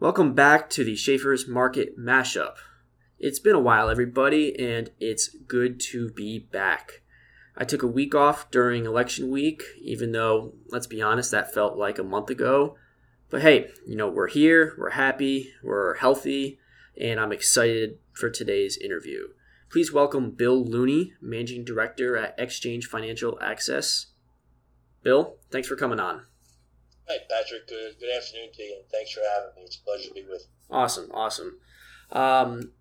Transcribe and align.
Welcome 0.00 0.32
back 0.34 0.70
to 0.70 0.82
the 0.82 0.96
Schaeffer's 0.96 1.46
Market 1.46 1.98
Mashup. 1.98 2.54
It's 3.18 3.38
been 3.38 3.54
a 3.54 3.60
while, 3.60 3.90
everybody, 3.90 4.58
and 4.58 4.90
it's 4.98 5.28
good 5.28 5.78
to 5.90 6.10
be 6.10 6.38
back. 6.38 7.02
I 7.56 7.64
took 7.64 7.82
a 7.82 7.86
week 7.86 8.14
off 8.14 8.50
during 8.50 8.86
election 8.86 9.30
week, 9.30 9.62
even 9.80 10.12
though, 10.12 10.54
let's 10.70 10.86
be 10.86 11.02
honest, 11.02 11.30
that 11.32 11.52
felt 11.52 11.76
like 11.76 11.98
a 11.98 12.02
month 12.02 12.30
ago. 12.30 12.76
But 13.30 13.42
hey, 13.42 13.68
you 13.86 13.94
know, 13.94 14.08
we're 14.08 14.26
here, 14.26 14.74
we're 14.76 14.90
happy, 14.90 15.52
we're 15.62 15.94
healthy, 15.94 16.58
and 17.00 17.20
I'm 17.20 17.30
excited 17.30 17.98
for 18.12 18.28
today's 18.28 18.76
interview. 18.76 19.28
Please 19.70 19.92
welcome 19.92 20.32
Bill 20.32 20.64
Looney, 20.64 21.12
Managing 21.22 21.64
Director 21.64 22.16
at 22.16 22.34
Exchange 22.38 22.86
Financial 22.86 23.38
Access. 23.40 24.06
Bill, 25.04 25.36
thanks 25.52 25.68
for 25.68 25.76
coming 25.76 26.00
on. 26.00 26.22
Hi, 27.08 27.18
Patrick. 27.30 27.68
Good, 27.68 28.00
good 28.00 28.10
afternoon 28.16 28.48
to 28.52 28.62
you, 28.64 28.74
and 28.80 28.90
thanks 28.90 29.12
for 29.12 29.20
having 29.20 29.54
me. 29.54 29.62
It's 29.62 29.76
a 29.76 29.84
pleasure 29.84 30.08
to 30.08 30.14
be 30.14 30.22
with 30.28 30.48
you. 30.48 30.76
Awesome, 30.76 31.08
awesome. 31.14 31.60
Um, 32.10 32.72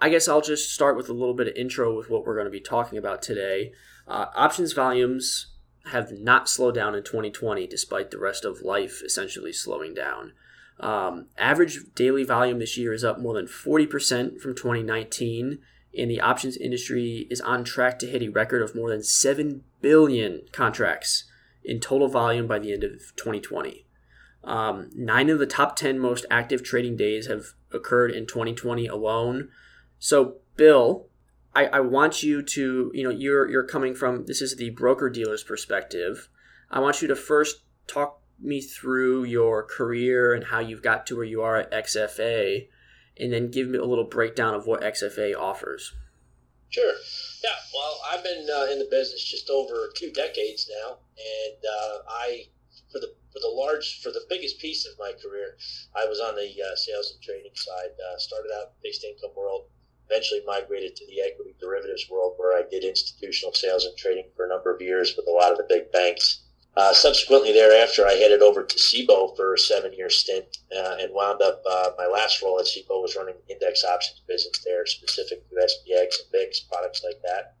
I 0.00 0.10
guess 0.10 0.28
I'll 0.28 0.42
just 0.42 0.72
start 0.72 0.96
with 0.96 1.08
a 1.08 1.12
little 1.12 1.34
bit 1.34 1.48
of 1.48 1.56
intro 1.56 1.96
with 1.96 2.08
what 2.08 2.24
we're 2.24 2.36
going 2.36 2.46
to 2.46 2.52
be 2.52 2.60
talking 2.60 2.98
about 2.98 3.20
today. 3.20 3.72
Uh, 4.06 4.26
options 4.36 4.74
volumes 4.74 5.55
have 5.92 6.12
not 6.12 6.48
slowed 6.48 6.74
down 6.74 6.94
in 6.94 7.02
2020, 7.02 7.66
despite 7.66 8.10
the 8.10 8.18
rest 8.18 8.44
of 8.44 8.62
life 8.62 9.02
essentially 9.04 9.52
slowing 9.52 9.94
down. 9.94 10.32
Um, 10.78 11.26
average 11.38 11.80
daily 11.94 12.24
volume 12.24 12.58
this 12.58 12.76
year 12.76 12.92
is 12.92 13.04
up 13.04 13.18
more 13.18 13.34
than 13.34 13.46
40% 13.46 14.40
from 14.40 14.54
2019, 14.54 15.58
and 15.96 16.10
the 16.10 16.20
options 16.20 16.56
industry 16.56 17.26
is 17.30 17.40
on 17.40 17.64
track 17.64 17.98
to 18.00 18.06
hit 18.06 18.22
a 18.22 18.28
record 18.28 18.62
of 18.62 18.74
more 18.74 18.90
than 18.90 19.02
7 19.02 19.62
billion 19.80 20.42
contracts 20.52 21.24
in 21.64 21.80
total 21.80 22.08
volume 22.08 22.46
by 22.46 22.58
the 22.58 22.72
end 22.72 22.84
of 22.84 23.14
2020. 23.16 23.86
Um, 24.44 24.90
nine 24.94 25.30
of 25.30 25.38
the 25.38 25.46
top 25.46 25.76
10 25.76 25.98
most 25.98 26.26
active 26.30 26.62
trading 26.62 26.96
days 26.96 27.26
have 27.26 27.54
occurred 27.72 28.12
in 28.12 28.26
2020 28.26 28.86
alone. 28.86 29.48
So, 29.98 30.36
Bill, 30.56 31.06
I, 31.56 31.64
I 31.72 31.80
want 31.80 32.22
you 32.22 32.42
to, 32.42 32.90
you 32.92 33.02
know, 33.02 33.08
you're, 33.08 33.48
you're 33.48 33.64
coming 33.64 33.94
from, 33.94 34.26
this 34.26 34.42
is 34.42 34.56
the 34.56 34.68
broker 34.70 35.08
dealer's 35.08 35.42
perspective. 35.42 36.28
I 36.70 36.80
want 36.80 37.00
you 37.00 37.08
to 37.08 37.16
first 37.16 37.62
talk 37.86 38.20
me 38.38 38.60
through 38.60 39.24
your 39.24 39.62
career 39.62 40.34
and 40.34 40.44
how 40.44 40.58
you've 40.58 40.82
got 40.82 41.06
to 41.06 41.16
where 41.16 41.24
you 41.24 41.40
are 41.40 41.56
at 41.56 41.72
XFA, 41.72 42.68
and 43.18 43.32
then 43.32 43.50
give 43.50 43.68
me 43.68 43.78
a 43.78 43.86
little 43.86 44.04
breakdown 44.04 44.52
of 44.52 44.66
what 44.66 44.82
XFA 44.82 45.34
offers. 45.34 45.94
Sure. 46.68 46.92
Yeah. 47.42 47.50
Well, 47.72 48.00
I've 48.12 48.22
been 48.22 48.46
uh, 48.54 48.72
in 48.72 48.78
the 48.78 48.88
business 48.90 49.24
just 49.24 49.48
over 49.48 49.90
two 49.96 50.10
decades 50.10 50.70
now, 50.82 50.98
and 51.16 51.56
uh, 51.64 51.98
I, 52.10 52.48
for 52.92 52.98
the 52.98 53.14
for 53.32 53.38
the 53.40 53.48
large 53.48 54.02
for 54.02 54.10
the 54.10 54.26
biggest 54.28 54.58
piece 54.58 54.84
of 54.84 54.98
my 54.98 55.12
career, 55.22 55.56
I 55.94 56.04
was 56.04 56.20
on 56.20 56.34
the 56.34 56.48
uh, 56.48 56.76
sales 56.76 57.12
and 57.14 57.22
trading 57.22 57.54
side. 57.54 57.96
Uh, 57.96 58.18
started 58.18 58.50
out 58.58 58.72
in 58.76 58.82
fixed 58.82 59.04
income 59.04 59.30
world, 59.34 59.68
eventually 60.08 60.40
migrated 60.46 60.96
to 60.96 61.06
the 61.06 61.20
equity 61.20 61.54
derivatives 61.60 62.08
world, 62.10 62.34
where 62.36 62.56
I 62.56 62.62
did 62.68 62.84
institutional 62.84 63.52
sales 63.52 63.84
and 63.84 63.96
trading 63.96 64.26
for 64.36 64.46
a 64.46 64.48
number 64.48 64.74
of 64.74 64.80
years 64.80 65.14
with 65.16 65.26
a 65.26 65.30
lot 65.30 65.52
of 65.52 65.58
the 65.58 65.66
big 65.68 65.90
banks. 65.92 66.42
Uh, 66.76 66.92
subsequently, 66.92 67.52
thereafter, 67.52 68.06
I 68.06 68.12
headed 68.12 68.42
over 68.42 68.62
to 68.62 68.76
Cboe 68.76 69.34
for 69.34 69.54
a 69.54 69.58
seven-year 69.58 70.10
stint 70.10 70.58
uh, 70.76 70.96
and 71.00 71.12
wound 71.12 71.40
up. 71.40 71.62
Uh, 71.68 71.90
my 71.96 72.06
last 72.06 72.42
role 72.42 72.60
at 72.60 72.66
Cboe 72.66 73.00
was 73.00 73.16
running 73.16 73.36
index 73.48 73.82
options 73.82 74.20
business 74.28 74.62
there, 74.62 74.84
specific 74.84 75.48
to 75.48 75.54
SPX 75.54 76.20
and 76.20 76.32
VIX 76.32 76.60
products 76.60 77.02
like 77.02 77.20
that. 77.22 77.54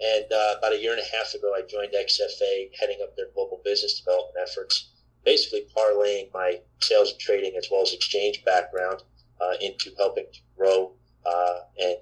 And 0.00 0.24
uh, 0.32 0.54
about 0.58 0.72
a 0.72 0.80
year 0.80 0.92
and 0.92 1.00
a 1.00 1.16
half 1.16 1.32
ago, 1.34 1.54
I 1.54 1.62
joined 1.62 1.92
XFA, 1.92 2.70
heading 2.78 2.98
up 3.02 3.14
their 3.14 3.28
global 3.34 3.60
business 3.64 4.00
development 4.00 4.36
efforts, 4.42 4.90
basically 5.24 5.66
parlaying 5.76 6.32
my 6.32 6.60
sales 6.80 7.12
and 7.12 7.20
trading 7.20 7.54
as 7.56 7.68
well 7.70 7.82
as 7.82 7.92
exchange 7.92 8.42
background 8.44 9.02
uh, 9.40 9.54
into 9.60 9.92
helping 9.96 10.24
to 10.32 10.40
grow 10.56 10.92
and 11.26 11.96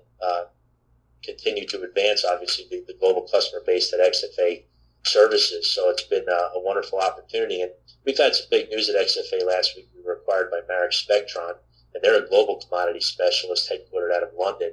continue 1.29 1.67
to 1.67 1.83
advance, 1.83 2.25
obviously, 2.25 2.67
the, 2.71 2.84
the 2.87 2.99
global 2.99 3.23
customer 3.23 3.62
base 3.67 3.91
that 3.91 4.01
XFA 4.01 4.62
services. 5.05 5.75
So 5.75 5.91
it's 5.91 6.05
been 6.05 6.25
a, 6.29 6.56
a, 6.56 6.61
wonderful 6.61 7.01
opportunity. 7.01 7.62
And 7.62 7.71
we've 8.05 8.19
had 8.19 8.34
some 8.34 8.47
big 8.51 8.69
news 8.71 8.89
at 8.89 8.97
XFA 8.97 9.47
last 9.47 9.77
week. 9.77 9.89
We 9.95 10.03
were 10.03 10.15
acquired 10.15 10.51
by 10.51 10.61
Marex 10.61 11.06
Spectron, 11.06 11.55
and 11.95 12.03
they're 12.03 12.23
a 12.23 12.29
global 12.29 12.56
commodity 12.56 13.01
specialist 13.01 13.71
headquartered 13.71 14.15
out 14.15 14.23
of 14.23 14.31
London. 14.39 14.73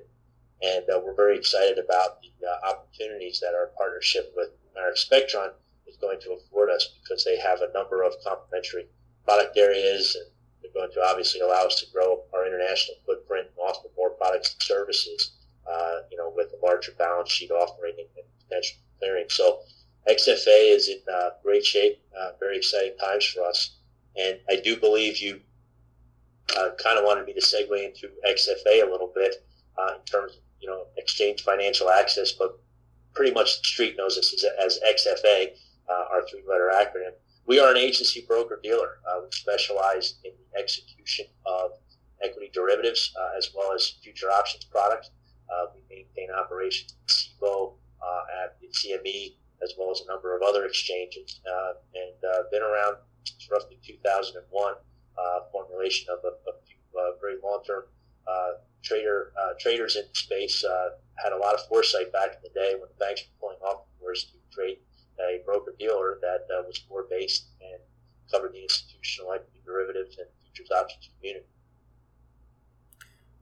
And 0.61 0.85
uh, 0.89 0.99
we're 1.03 1.15
very 1.15 1.37
excited 1.37 1.77
about 1.77 2.21
the 2.21 2.31
uh, 2.47 2.69
opportunities 2.71 3.39
that 3.41 3.53
our 3.53 3.71
partnership 3.77 4.33
with 4.35 4.49
Marex 4.75 5.07
Spectron 5.07 5.51
is 5.87 5.97
going 5.97 6.19
to 6.21 6.33
afford 6.33 6.69
us 6.69 6.95
because 7.01 7.23
they 7.23 7.37
have 7.37 7.61
a 7.61 7.71
number 7.73 8.03
of 8.03 8.13
complementary 8.25 8.87
product 9.25 9.57
areas 9.57 10.15
and 10.15 10.25
they're 10.73 10.81
going 10.81 10.93
to 10.93 11.01
obviously 11.03 11.41
allow 11.41 11.65
us 11.65 11.79
to 11.81 11.91
grow 11.91 12.23
our 12.33 12.45
international 12.47 12.97
footprint 13.05 13.47
and 13.47 13.57
offer 13.59 13.87
more 13.95 14.11
products 14.11 14.53
and 14.53 14.61
services, 14.61 15.31
uh, 15.69 15.99
you 16.11 16.17
know, 16.17 16.31
with 16.35 16.51
a 16.53 16.65
larger 16.65 16.91
balance 16.97 17.31
sheet 17.31 17.51
offering 17.51 17.93
and, 17.97 18.07
potential 18.47 18.77
clearing. 18.99 19.25
So 19.29 19.61
XFA 20.07 20.75
is 20.75 20.87
in 20.87 20.99
uh, 21.11 21.31
great 21.41 21.65
shape. 21.65 21.99
Uh, 22.19 22.31
very 22.39 22.57
exciting 22.57 22.95
times 22.97 23.25
for 23.25 23.43
us, 23.43 23.77
and 24.15 24.37
I 24.49 24.57
do 24.57 24.77
believe 24.77 25.17
you 25.17 25.41
uh, 26.55 26.69
kind 26.81 26.99
of 26.99 27.05
wanted 27.05 27.25
me 27.25 27.33
to 27.33 27.41
segue 27.41 27.83
into 27.83 28.09
XFA 28.27 28.87
a 28.87 28.91
little 28.91 29.11
bit 29.13 29.43
uh, 29.77 29.95
in 29.95 30.05
terms 30.05 30.33
of 30.33 30.39
you 30.61 30.69
know 30.69 30.85
exchange 30.97 31.43
financial 31.43 31.89
access, 31.89 32.31
but 32.33 32.59
pretty 33.15 33.33
much 33.33 33.61
the 33.61 33.67
street 33.67 33.97
knows 33.97 34.17
us 34.17 34.33
as, 34.33 34.45
as 34.59 34.79
XFA, 34.87 35.47
uh, 35.89 36.05
our 36.11 36.27
three-letter 36.27 36.71
acronym. 36.73 37.13
We 37.47 37.59
are 37.59 37.69
an 37.69 37.77
agency 37.77 38.25
broker 38.27 38.59
dealer. 38.63 38.97
Uh, 39.07 39.21
we 39.23 39.27
specialize 39.31 40.15
in 40.23 40.31
the 40.31 40.59
execution 40.59 41.27
of 41.45 41.71
equity 42.23 42.49
derivatives 42.51 43.13
as 43.37 43.51
well 43.55 43.71
as 43.73 43.87
future 44.01 44.31
options 44.31 44.63
products. 44.65 45.11
we 45.75 45.81
maintain 45.89 46.33
operations 46.33 46.95
in 46.99 47.05
Cboe, 47.07 47.73
at 48.43 48.59
the 48.59 48.67
CME 48.67 49.35
as 49.63 49.73
well 49.77 49.91
as 49.91 50.01
a 50.01 50.07
number 50.07 50.35
of 50.35 50.41
other 50.41 50.65
exchanges, 50.65 51.39
uh, 51.45 51.73
and 51.93 52.17
uh, 52.23 52.43
been 52.51 52.61
around 52.61 52.97
since 53.23 53.47
roughly 53.51 53.79
2001. 53.85 54.73
Uh, 55.17 55.39
formulation 55.51 56.07
of 56.11 56.19
a, 56.25 56.49
a 56.49 56.53
few 56.67 56.75
very 57.21 57.35
long-term 57.43 57.83
trader 58.83 59.31
traders 59.59 59.95
in 59.95 60.03
the 60.03 60.19
space 60.19 60.63
had 61.23 61.31
a 61.31 61.37
lot 61.37 61.53
of 61.53 61.61
foresight 61.67 62.11
back 62.11 62.35
in 62.35 62.41
the 62.43 62.59
day 62.59 62.73
when 62.73 62.89
the 62.89 63.05
banks 63.05 63.21
were 63.21 63.47
pulling 63.47 63.61
off 63.61 63.85
the 63.85 64.03
doors 64.03 64.25
to 64.25 64.55
trade 64.55 64.77
a 65.19 65.41
broker 65.45 65.73
dealer 65.77 66.19
that 66.21 66.47
was 66.65 66.83
more 66.89 67.05
based 67.09 67.47
and 67.61 67.79
covered 68.31 68.53
the 68.53 68.61
institutional 68.61 69.33
equity 69.33 69.61
derivatives 69.65 70.17
and 70.17 70.27
futures 70.43 70.71
options 70.71 71.09
community. 71.17 71.45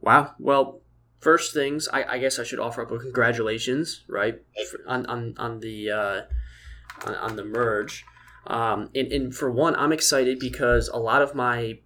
Wow. 0.02 0.34
Well, 0.38 0.82
first 1.22 1.54
things, 1.54 1.88
I, 1.92 2.04
I, 2.04 2.18
guess 2.18 2.38
I 2.38 2.44
should 2.44 2.60
offer 2.60 2.82
up 2.82 2.92
a 2.92 3.00
congratulations, 3.00 4.04
right, 4.08 4.42
on 4.86 5.06
on 5.06 5.36
on 5.38 5.60
the 5.62 5.92
uh, 5.92 6.22
on, 7.06 7.16
on, 7.16 7.36
the 7.38 7.46
merge. 7.46 8.04
Um, 8.46 8.90
and, 8.94 9.12
and 9.14 9.36
for 9.36 9.50
one, 9.50 9.76
I'm 9.76 9.94
excited 9.94 10.40
because 10.40 10.90
a 10.90 10.98
lot 10.98 11.22
of 11.22 11.34
my 11.34 11.80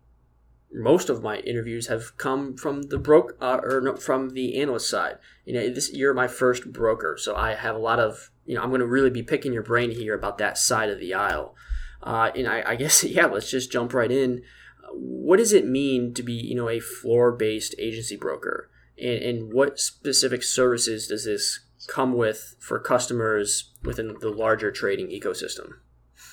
most 0.73 1.09
of 1.09 1.23
my 1.23 1.37
interviews 1.39 1.87
have 1.87 2.17
come 2.17 2.55
from 2.55 2.83
the 2.83 2.97
broke 2.97 3.37
uh, 3.41 3.59
or 3.63 3.81
no, 3.81 3.95
from 3.95 4.31
the 4.31 4.59
analyst 4.61 4.89
side. 4.89 5.17
You 5.45 5.53
know, 5.53 5.69
this 5.69 5.93
you're 5.93 6.13
my 6.13 6.27
first 6.27 6.71
broker, 6.71 7.17
so 7.19 7.35
I 7.35 7.55
have 7.55 7.75
a 7.75 7.79
lot 7.79 7.99
of 7.99 8.31
you 8.45 8.55
know 8.55 8.61
I'm 8.61 8.69
going 8.69 8.81
to 8.81 8.87
really 8.87 9.09
be 9.09 9.23
picking 9.23 9.53
your 9.53 9.63
brain 9.63 9.91
here 9.91 10.15
about 10.15 10.37
that 10.39 10.57
side 10.57 10.89
of 10.89 10.99
the 10.99 11.13
aisle. 11.13 11.55
Uh, 12.03 12.31
and 12.35 12.47
I, 12.47 12.63
I 12.65 12.75
guess 12.75 13.03
yeah, 13.03 13.25
let's 13.25 13.49
just 13.49 13.71
jump 13.71 13.93
right 13.93 14.11
in. 14.11 14.43
What 14.91 15.37
does 15.37 15.53
it 15.53 15.67
mean 15.67 16.13
to 16.13 16.23
be 16.23 16.33
you 16.33 16.55
know 16.55 16.69
a 16.69 16.79
floor 16.79 17.31
based 17.31 17.75
agency 17.77 18.15
broker? 18.15 18.69
and, 18.99 19.21
and 19.21 19.53
what 19.53 19.79
specific 19.79 20.43
services 20.43 21.07
does 21.07 21.25
this 21.25 21.59
come 21.87 22.13
with 22.13 22.55
for 22.59 22.79
customers 22.79 23.73
within 23.83 24.15
the 24.19 24.29
larger 24.29 24.71
trading 24.71 25.07
ecosystem? 25.07 25.73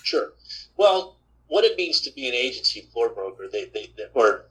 Sure. 0.03 0.33
Well, 0.77 1.19
what 1.55 1.65
it 1.65 1.77
means 1.77 2.01
to 2.01 2.11
be 2.11 2.27
an 2.27 2.35
agency 2.35 2.81
floor 2.93 3.11
broker, 3.11 3.47
they, 3.47 3.67
they, 3.67 3.89
they 3.97 4.07
or 4.13 4.47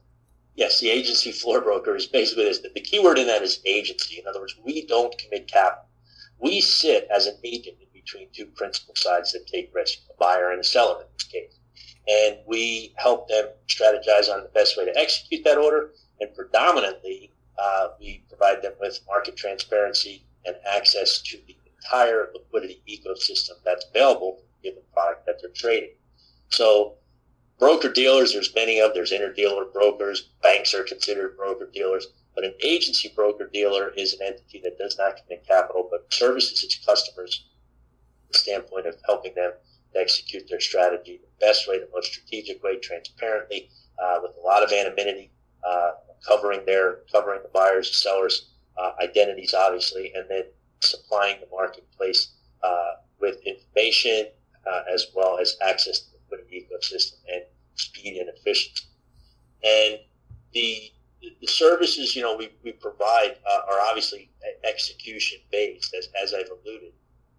yes, 0.55 0.79
the 0.79 0.89
agency 0.89 1.33
floor 1.33 1.59
broker 1.59 1.97
is 1.97 2.07
basically 2.07 2.45
this. 2.45 2.61
The 2.61 2.79
key 2.79 3.01
word 3.01 3.19
in 3.19 3.27
that 3.27 3.41
is 3.41 3.59
agency. 3.65 4.19
In 4.19 4.25
other 4.25 4.39
words, 4.39 4.55
we 4.63 4.87
don't 4.87 5.17
commit 5.17 5.51
capital. 5.51 5.83
We 6.39 6.61
sit 6.61 7.09
as 7.13 7.27
an 7.27 7.35
agent 7.43 7.75
in 7.81 7.87
between 7.93 8.29
two 8.31 8.45
principal 8.45 8.95
sides 8.95 9.33
that 9.33 9.45
take 9.47 9.75
risk, 9.75 9.99
a 10.09 10.13
buyer 10.17 10.51
and 10.51 10.61
a 10.61 10.63
seller 10.63 11.01
in 11.01 11.07
this 11.17 11.25
case. 11.25 11.59
And 12.07 12.37
we 12.47 12.93
help 12.95 13.27
them 13.27 13.47
strategize 13.67 14.33
on 14.33 14.41
the 14.41 14.51
best 14.53 14.77
way 14.77 14.85
to 14.85 14.97
execute 14.97 15.43
that 15.43 15.57
order. 15.57 15.91
And 16.21 16.33
predominantly, 16.33 17.33
uh, 17.61 17.89
we 17.99 18.23
provide 18.29 18.61
them 18.61 18.75
with 18.79 19.01
market 19.07 19.35
transparency 19.35 20.23
and 20.45 20.55
access 20.65 21.21
to 21.23 21.37
the 21.47 21.57
entire 21.75 22.29
liquidity 22.33 22.81
ecosystem 22.87 23.55
that's 23.65 23.87
available 23.89 24.39
given 24.63 24.83
product 24.93 25.25
that 25.25 25.41
they're 25.41 25.51
trading. 25.51 25.95
So 26.53 26.97
broker 27.57 27.89
dealers, 27.89 28.31
there's 28.31 28.53
many 28.53 28.79
of. 28.79 28.93
There's 28.93 29.11
interdealer 29.11 29.73
brokers. 29.73 30.29
Banks 30.43 30.73
are 30.75 30.83
considered 30.83 31.35
broker 31.35 31.67
dealers. 31.73 32.07
But 32.35 32.43
an 32.43 32.53
agency 32.63 33.11
broker 33.15 33.49
dealer 33.51 33.89
is 33.89 34.13
an 34.13 34.27
entity 34.27 34.61
that 34.63 34.77
does 34.77 34.97
not 34.97 35.17
commit 35.17 35.47
capital 35.47 35.87
but 35.89 36.11
services 36.13 36.63
its 36.63 36.83
customers 36.85 37.45
from 38.19 38.27
the 38.31 38.37
standpoint 38.37 38.85
of 38.85 38.95
helping 39.05 39.33
them 39.33 39.53
to 39.93 39.99
execute 39.99 40.47
their 40.47 40.59
strategy 40.59 41.19
the 41.21 41.45
best 41.45 41.67
way, 41.67 41.79
the 41.79 41.89
most 41.91 42.13
strategic 42.13 42.63
way, 42.63 42.77
transparently, 42.77 43.69
uh, 44.01 44.19
with 44.21 44.31
a 44.37 44.41
lot 44.41 44.63
of 44.63 44.71
anonymity, 44.71 45.31
uh, 45.67 45.91
covering 46.27 46.63
their 46.65 46.99
covering 47.11 47.41
the 47.41 47.49
buyers, 47.49 47.95
sellers' 47.95 48.51
uh, 48.77 48.91
identities, 49.01 49.55
obviously, 49.55 50.13
and 50.13 50.29
then 50.29 50.43
supplying 50.81 51.39
the 51.39 51.47
marketplace 51.51 52.33
uh, 52.63 52.93
with 53.19 53.41
information 53.43 54.27
uh, 54.71 54.81
as 54.91 55.07
well 55.15 55.39
as 55.39 55.57
access 55.61 56.12
the 56.37 56.55
ecosystem 56.55 57.15
and 57.31 57.43
speed 57.75 58.17
and 58.17 58.29
efficiency. 58.29 58.85
And 59.63 59.99
the 60.53 60.91
the 61.41 61.47
services 61.47 62.15
you 62.15 62.21
know 62.21 62.35
we, 62.35 62.49
we 62.63 62.71
provide 62.73 63.37
uh, 63.49 63.71
are 63.71 63.79
obviously 63.79 64.29
execution 64.63 65.39
based 65.51 65.93
as, 65.97 66.09
as 66.21 66.33
I've 66.33 66.49
alluded 66.49 66.93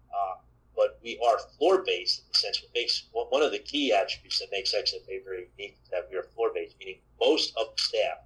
uh, 0.09 0.35
but 0.75 0.99
we 1.03 1.19
are 1.25 1.37
floor 1.57 1.83
based 1.85 2.19
in 2.19 2.25
the 2.31 2.39
sense 2.39 2.61
what 2.61 2.71
makes 2.73 3.05
one 3.11 3.41
of 3.41 3.51
the 3.51 3.59
key 3.59 3.93
attributes 3.93 4.39
that 4.39 4.47
makes 4.51 4.73
XFA 4.73 5.23
very 5.23 5.47
unique 5.57 5.77
is 5.83 5.89
that 5.91 6.07
we 6.11 6.17
are 6.17 6.23
floor 6.35 6.51
based 6.53 6.75
meaning 6.79 6.97
most 7.19 7.53
of 7.57 7.67
the 7.75 7.81
staff 7.81 8.17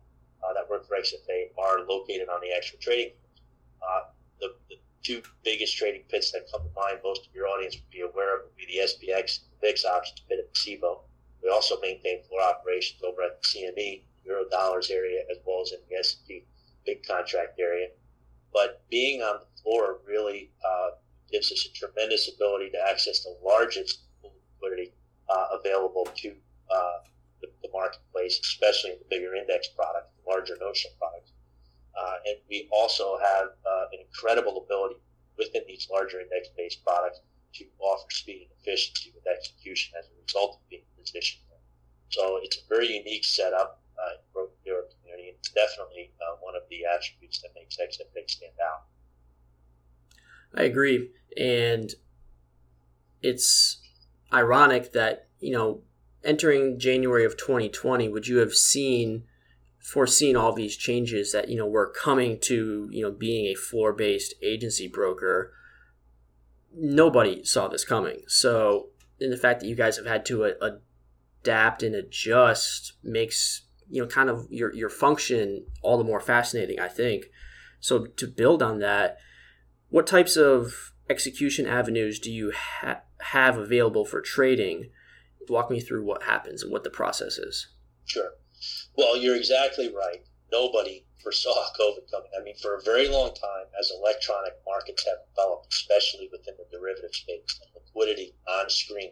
uh, 0.43 0.53
that 0.53 0.69
work 0.69 0.87
for 0.87 0.95
XFA 0.95 1.49
are 1.57 1.85
located 1.87 2.29
on 2.29 2.39
the 2.41 2.55
actual 2.55 2.79
trading 2.79 3.11
uh, 3.81 4.03
the, 4.39 4.53
the, 4.69 4.75
two 5.01 5.21
biggest 5.45 5.77
trading 5.77 6.01
pits 6.09 6.31
that 6.33 6.41
come 6.51 6.61
to 6.61 6.69
mind 6.75 6.99
most 7.05 7.25
of 7.25 7.33
your 7.33 7.47
audience 7.47 7.75
would 7.75 7.89
be 7.89 8.01
aware 8.01 8.35
of 8.35 8.43
would 8.43 8.55
be 8.57 8.65
the 8.65 8.83
SPX 8.83 9.39
VIX 9.61 9.85
options 9.85 10.21
at 10.31 10.37
the 10.37 10.59
CBOE 10.59 10.99
we 11.43 11.49
also 11.49 11.79
maintain 11.81 12.23
floor 12.23 12.41
operations 12.41 13.01
over 13.03 13.21
at 13.23 13.41
the 13.41 13.47
CME 13.47 14.03
euro 14.25 14.47
dollars 14.49 14.89
area 14.89 15.23
as 15.31 15.37
well 15.45 15.61
as 15.61 15.71
in 15.71 15.79
the 15.89 15.95
S&P 15.97 16.43
big 16.85 17.05
contract 17.05 17.59
area. 17.59 17.87
But 18.53 18.81
being 18.89 19.21
on 19.21 19.39
the 19.39 19.61
floor 19.61 19.99
really 20.05 20.51
uh, 20.65 20.91
gives 21.31 21.51
us 21.51 21.65
a 21.65 21.73
tremendous 21.73 22.29
ability 22.33 22.71
to 22.71 22.87
access 22.87 23.23
the 23.23 23.37
largest 23.43 24.01
liquidity 24.23 24.93
uh, 25.29 25.47
available 25.59 26.07
to 26.15 26.35
uh, 26.73 26.99
the, 27.41 27.47
the, 27.61 27.69
marketplace, 27.71 28.39
especially 28.39 28.91
in 28.91 28.97
the 28.99 29.05
bigger 29.09 29.35
index 29.35 29.67
products, 29.67 30.09
larger 30.27 30.55
notional 30.59 30.93
products. 30.99 31.31
Uh, 31.97 32.15
and 32.27 32.37
we 32.49 32.67
also 32.71 33.17
have 33.17 33.47
uh, 33.65 33.85
an 33.93 33.99
incredible 34.05 34.63
ability 34.65 34.95
within 35.37 35.61
these 35.67 35.87
larger 35.91 36.19
index-based 36.19 36.83
products 36.83 37.21
to 37.53 37.65
offer 37.79 38.09
speed 38.09 38.47
and 38.49 38.51
efficiency 38.59 39.11
with 39.15 39.25
execution 39.27 39.93
as 39.97 40.05
a 40.05 40.21
result 40.21 40.55
of 40.55 40.69
being 40.69 40.83
positioned 40.97 41.43
there. 41.49 41.59
So 42.09 42.39
it's 42.41 42.57
a 42.57 42.67
very 42.69 42.97
unique 42.97 43.25
setup 43.25 43.81
uh, 43.97 44.17
broker 44.33 44.53
dealer 44.63 44.83
community. 44.99 45.35
It's 45.37 45.51
definitely 45.51 46.11
uh, 46.21 46.37
one 46.41 46.55
of 46.55 46.63
the 46.69 46.85
attributes 46.85 47.41
that 47.41 47.49
makes 47.55 47.77
XFA 47.77 48.29
stand 48.29 48.53
out. 48.63 48.83
I 50.55 50.63
agree, 50.63 51.11
and 51.37 51.93
it's 53.21 53.81
ironic 54.33 54.93
that 54.93 55.27
you 55.39 55.51
know 55.51 55.81
entering 56.23 56.79
January 56.79 57.25
of 57.25 57.37
2020, 57.37 58.09
would 58.09 58.27
you 58.27 58.37
have 58.37 58.53
seen 58.53 59.23
foreseen 59.79 60.35
all 60.35 60.53
these 60.53 60.75
changes 60.75 61.31
that 61.31 61.49
you 61.49 61.57
know 61.57 61.67
were 61.67 61.89
coming 61.89 62.39
to 62.39 62.89
you 62.91 63.03
know 63.03 63.11
being 63.11 63.45
a 63.45 63.55
floor 63.55 63.93
based 63.93 64.33
agency 64.41 64.87
broker? 64.87 65.53
Nobody 66.75 67.43
saw 67.43 67.67
this 67.67 67.85
coming. 67.85 68.23
So, 68.27 68.89
in 69.19 69.31
the 69.31 69.37
fact 69.37 69.59
that 69.59 69.67
you 69.67 69.75
guys 69.75 69.97
have 69.97 70.05
had 70.05 70.25
to 70.25 70.45
uh, 70.45 70.77
adapt 71.41 71.83
and 71.83 71.95
adjust 71.95 72.93
makes 73.03 73.63
you 73.89 74.01
know 74.01 74.07
kind 74.07 74.29
of 74.29 74.47
your 74.49 74.73
your 74.73 74.89
function 74.89 75.65
all 75.81 75.97
the 75.97 76.03
more 76.03 76.19
fascinating 76.19 76.79
i 76.79 76.87
think. 76.87 77.25
So 77.79 78.05
to 78.05 78.27
build 78.27 78.61
on 78.61 78.79
that 78.79 79.17
what 79.89 80.05
types 80.05 80.35
of 80.35 80.93
execution 81.09 81.65
avenues 81.65 82.19
do 82.19 82.31
you 82.31 82.51
ha- 82.55 83.01
have 83.21 83.57
available 83.57 84.05
for 84.05 84.21
trading? 84.21 84.91
Walk 85.47 85.71
me 85.71 85.79
through 85.79 86.05
what 86.05 86.23
happens 86.23 86.61
and 86.61 86.71
what 86.71 86.83
the 86.83 86.89
process 86.89 87.37
is. 87.37 87.69
Sure. 88.05 88.31
Well 88.95 89.17
you're 89.17 89.35
exactly 89.35 89.87
right 89.87 90.23
nobody 90.51 91.05
foresaw 91.21 91.65
covid 91.79 92.09
coming 92.11 92.29
i 92.39 92.43
mean 92.43 92.55
for 92.61 92.75
a 92.75 92.81
very 92.81 93.07
long 93.07 93.33
time 93.33 93.65
as 93.79 93.91
electronic 93.91 94.53
markets 94.65 95.05
have 95.05 95.17
developed 95.29 95.73
especially 95.73 96.29
within 96.31 96.55
the 96.57 96.77
derivative 96.77 97.13
space 97.13 97.59
liquidity 97.75 98.33
on 98.47 98.69
screen 98.69 99.11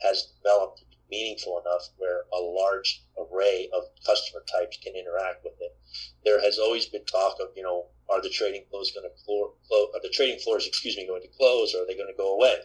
has 0.00 0.32
developed 0.42 0.84
meaningful 1.10 1.60
enough 1.64 1.88
where 1.96 2.22
a 2.32 2.40
large 2.40 3.02
array 3.18 3.68
of 3.72 3.84
customer 4.04 4.42
types 4.50 4.78
can 4.82 4.94
interact 4.94 5.44
with 5.44 5.54
it. 5.60 5.76
There 6.24 6.40
has 6.40 6.58
always 6.58 6.86
been 6.86 7.04
talk 7.04 7.36
of, 7.40 7.48
you 7.56 7.62
know, 7.62 7.86
are 8.08 8.22
the 8.22 8.30
trading 8.30 8.64
floors 8.70 8.92
going 8.92 9.08
to 9.08 9.24
close? 9.24 9.52
Are 9.94 10.00
the 10.02 10.10
trading 10.10 10.38
floors, 10.40 10.66
excuse 10.66 10.96
me, 10.96 11.06
going 11.06 11.22
to 11.22 11.36
close, 11.36 11.74
or 11.74 11.82
are 11.82 11.86
they 11.86 11.96
going 11.96 12.12
to 12.12 12.16
go 12.16 12.34
away? 12.34 12.56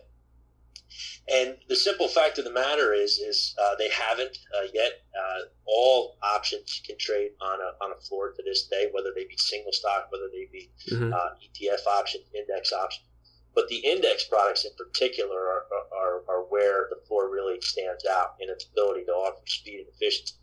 And 1.32 1.58
the 1.70 1.76
simple 1.76 2.08
fact 2.08 2.38
of 2.40 2.46
the 2.46 2.52
matter 2.52 2.94
is, 2.94 3.20
is 3.20 3.56
uh, 3.62 3.76
they 3.78 3.90
haven't 3.90 4.38
uh, 4.58 4.68
yet. 4.74 5.04
Uh, 5.16 5.42
all 5.66 6.18
options 6.22 6.82
can 6.86 6.98
trade 6.98 7.32
on 7.40 7.60
a, 7.60 7.84
on 7.84 7.92
a 7.92 8.02
floor 8.02 8.32
to 8.34 8.44
this 8.44 8.68
day, 8.68 8.90
whether 8.92 9.14
they 9.16 9.26
be 9.26 9.38
single 9.38 9.72
stock, 9.72 10.08
whether 10.12 10.28
they 10.32 10.48
be 10.52 10.70
mm-hmm. 10.90 11.14
Uh, 11.14 11.36
ETF 11.40 11.86
options, 11.88 12.26
index 12.34 12.74
options. 12.74 13.08
But 13.54 13.68
the 13.68 13.78
index 13.78 14.26
products 14.26 14.66
in 14.66 14.72
particular 14.78 15.38
are, 15.38 15.66
are, 15.94 16.24
are 16.28 16.44
where 16.50 16.88
the 16.90 17.02
floor 17.08 17.30
really 17.30 17.60
stands 17.62 18.06
out 18.06 18.36
in 18.40 18.50
its 18.50 18.66
ability 18.66 19.06
to 19.06 19.12
offer 19.12 19.46
speed 19.46 19.80
and 19.80 19.88
efficiency. 19.90 20.36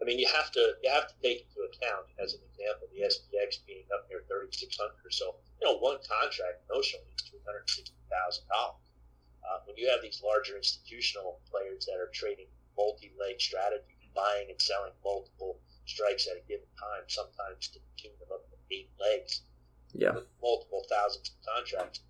I 0.00 0.04
mean, 0.04 0.18
you 0.18 0.26
have 0.34 0.50
to 0.52 0.74
you 0.82 0.90
have 0.90 1.08
to 1.08 1.14
take 1.22 1.46
into 1.46 1.60
account, 1.64 2.06
as 2.18 2.34
an 2.34 2.40
example, 2.50 2.88
the 2.92 3.06
SPX 3.06 3.64
being 3.66 3.84
up 3.94 4.08
near 4.10 4.24
3,600 4.28 4.92
or 5.04 5.10
so. 5.10 5.36
You 5.60 5.68
know, 5.68 5.78
one 5.78 5.98
contract 6.02 6.66
notionally 6.68 7.14
is 7.16 7.30
$360,000. 7.30 8.74
Uh, 9.44 9.58
when 9.66 9.76
you 9.76 9.88
have 9.88 10.00
these 10.02 10.22
larger 10.24 10.56
institutional 10.56 11.40
players 11.50 11.86
that 11.86 12.00
are 12.00 12.10
trading 12.12 12.46
multi-leg 12.76 13.40
strategy, 13.40 14.10
buying 14.14 14.48
and 14.50 14.60
selling 14.60 14.92
multiple 15.04 15.60
strikes 15.86 16.26
at 16.26 16.36
a 16.36 16.48
given 16.48 16.66
time, 16.80 17.04
sometimes 17.08 17.68
to 17.68 17.78
the 17.78 17.92
tune 17.96 18.16
of 18.24 18.32
up 18.32 18.48
to 18.48 18.56
eight 18.74 18.90
legs, 18.98 19.42
yeah, 19.92 20.16
multiple 20.40 20.84
thousands 20.88 21.30
of 21.30 21.36
contracts 21.46 22.00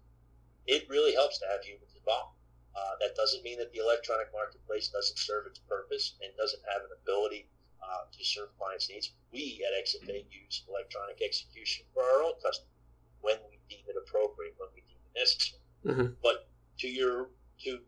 it 0.66 0.86
really 0.88 1.14
helps 1.14 1.38
to 1.38 1.46
have 1.46 1.64
humans 1.64 1.92
involved. 1.96 2.36
Uh, 2.74 2.98
that 3.00 3.14
doesn't 3.14 3.44
mean 3.44 3.58
that 3.58 3.72
the 3.72 3.78
electronic 3.78 4.32
marketplace 4.32 4.88
doesn't 4.88 5.18
serve 5.18 5.46
its 5.46 5.60
purpose 5.60 6.14
and 6.22 6.32
doesn't 6.36 6.62
have 6.66 6.82
an 6.82 6.90
ability 7.02 7.46
uh, 7.82 8.08
to 8.10 8.24
serve 8.24 8.48
clients' 8.58 8.88
needs. 8.88 9.12
We 9.30 9.62
at 9.62 9.76
XFA 9.78 10.24
use 10.30 10.64
electronic 10.68 11.22
execution 11.22 11.86
for 11.94 12.02
our 12.02 12.22
own 12.22 12.34
customers 12.42 12.74
when 13.20 13.38
we 13.48 13.60
deem 13.70 13.84
it 13.86 13.96
appropriate, 13.96 14.54
when 14.58 14.70
we 14.74 14.82
deem 14.82 14.98
it 14.98 15.18
necessary. 15.18 15.62
Mm-hmm. 15.86 16.14
But 16.22 16.48
to 16.78 16.88
your 16.88 17.30
to 17.64 17.78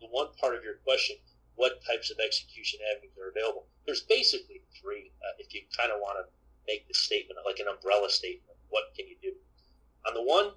the 0.00 0.06
one 0.10 0.28
part 0.40 0.54
of 0.54 0.62
your 0.62 0.78
question, 0.84 1.16
what 1.56 1.84
types 1.84 2.10
of 2.10 2.18
execution 2.24 2.80
avenues 2.94 3.16
are 3.18 3.30
available? 3.30 3.66
There's 3.86 4.02
basically 4.02 4.62
three. 4.80 5.10
Uh, 5.22 5.34
if 5.38 5.52
you 5.52 5.62
kind 5.76 5.90
of 5.90 5.98
want 6.00 6.18
to 6.22 6.24
make 6.66 6.86
the 6.86 6.94
statement 6.94 7.40
like 7.44 7.58
an 7.58 7.66
umbrella 7.66 8.08
statement, 8.08 8.58
what 8.68 8.94
can 8.96 9.08
you 9.08 9.16
do? 9.22 9.32
On 10.06 10.14
the 10.14 10.22
one 10.22 10.52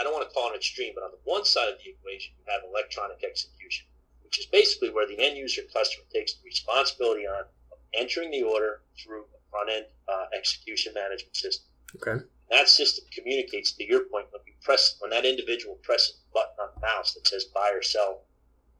I 0.00 0.02
don't 0.02 0.14
want 0.14 0.26
to 0.28 0.34
call 0.34 0.52
it 0.52 0.56
extreme, 0.56 0.92
but 0.94 1.04
on 1.04 1.10
the 1.10 1.20
one 1.24 1.44
side 1.44 1.68
of 1.68 1.76
the 1.84 1.90
equation, 1.90 2.32
you 2.38 2.44
have 2.48 2.62
electronic 2.64 3.22
execution, 3.22 3.86
which 4.24 4.38
is 4.38 4.46
basically 4.46 4.90
where 4.90 5.06
the 5.06 5.18
end 5.18 5.36
user 5.36 5.62
customer 5.72 6.04
takes 6.12 6.34
the 6.34 6.44
responsibility 6.44 7.26
on 7.26 7.44
entering 7.92 8.30
the 8.30 8.42
order 8.42 8.82
through 8.98 9.24
a 9.24 9.50
front 9.50 9.70
end 9.70 9.86
uh, 10.08 10.26
execution 10.34 10.94
management 10.94 11.36
system. 11.36 11.66
Okay. 11.96 12.24
That 12.50 12.68
system 12.68 13.04
communicates 13.12 13.72
to 13.72 13.84
your 13.84 14.06
point 14.06 14.26
when 14.32 14.42
you 14.44 14.54
press 14.60 14.96
when 14.98 15.10
that 15.12 15.24
individual 15.24 15.76
presses 15.82 16.18
the 16.18 16.34
button 16.34 16.58
on 16.58 16.70
the 16.74 16.80
mouse 16.80 17.14
that 17.14 17.26
says 17.26 17.44
buy 17.44 17.70
or 17.70 17.80
sell. 17.80 18.24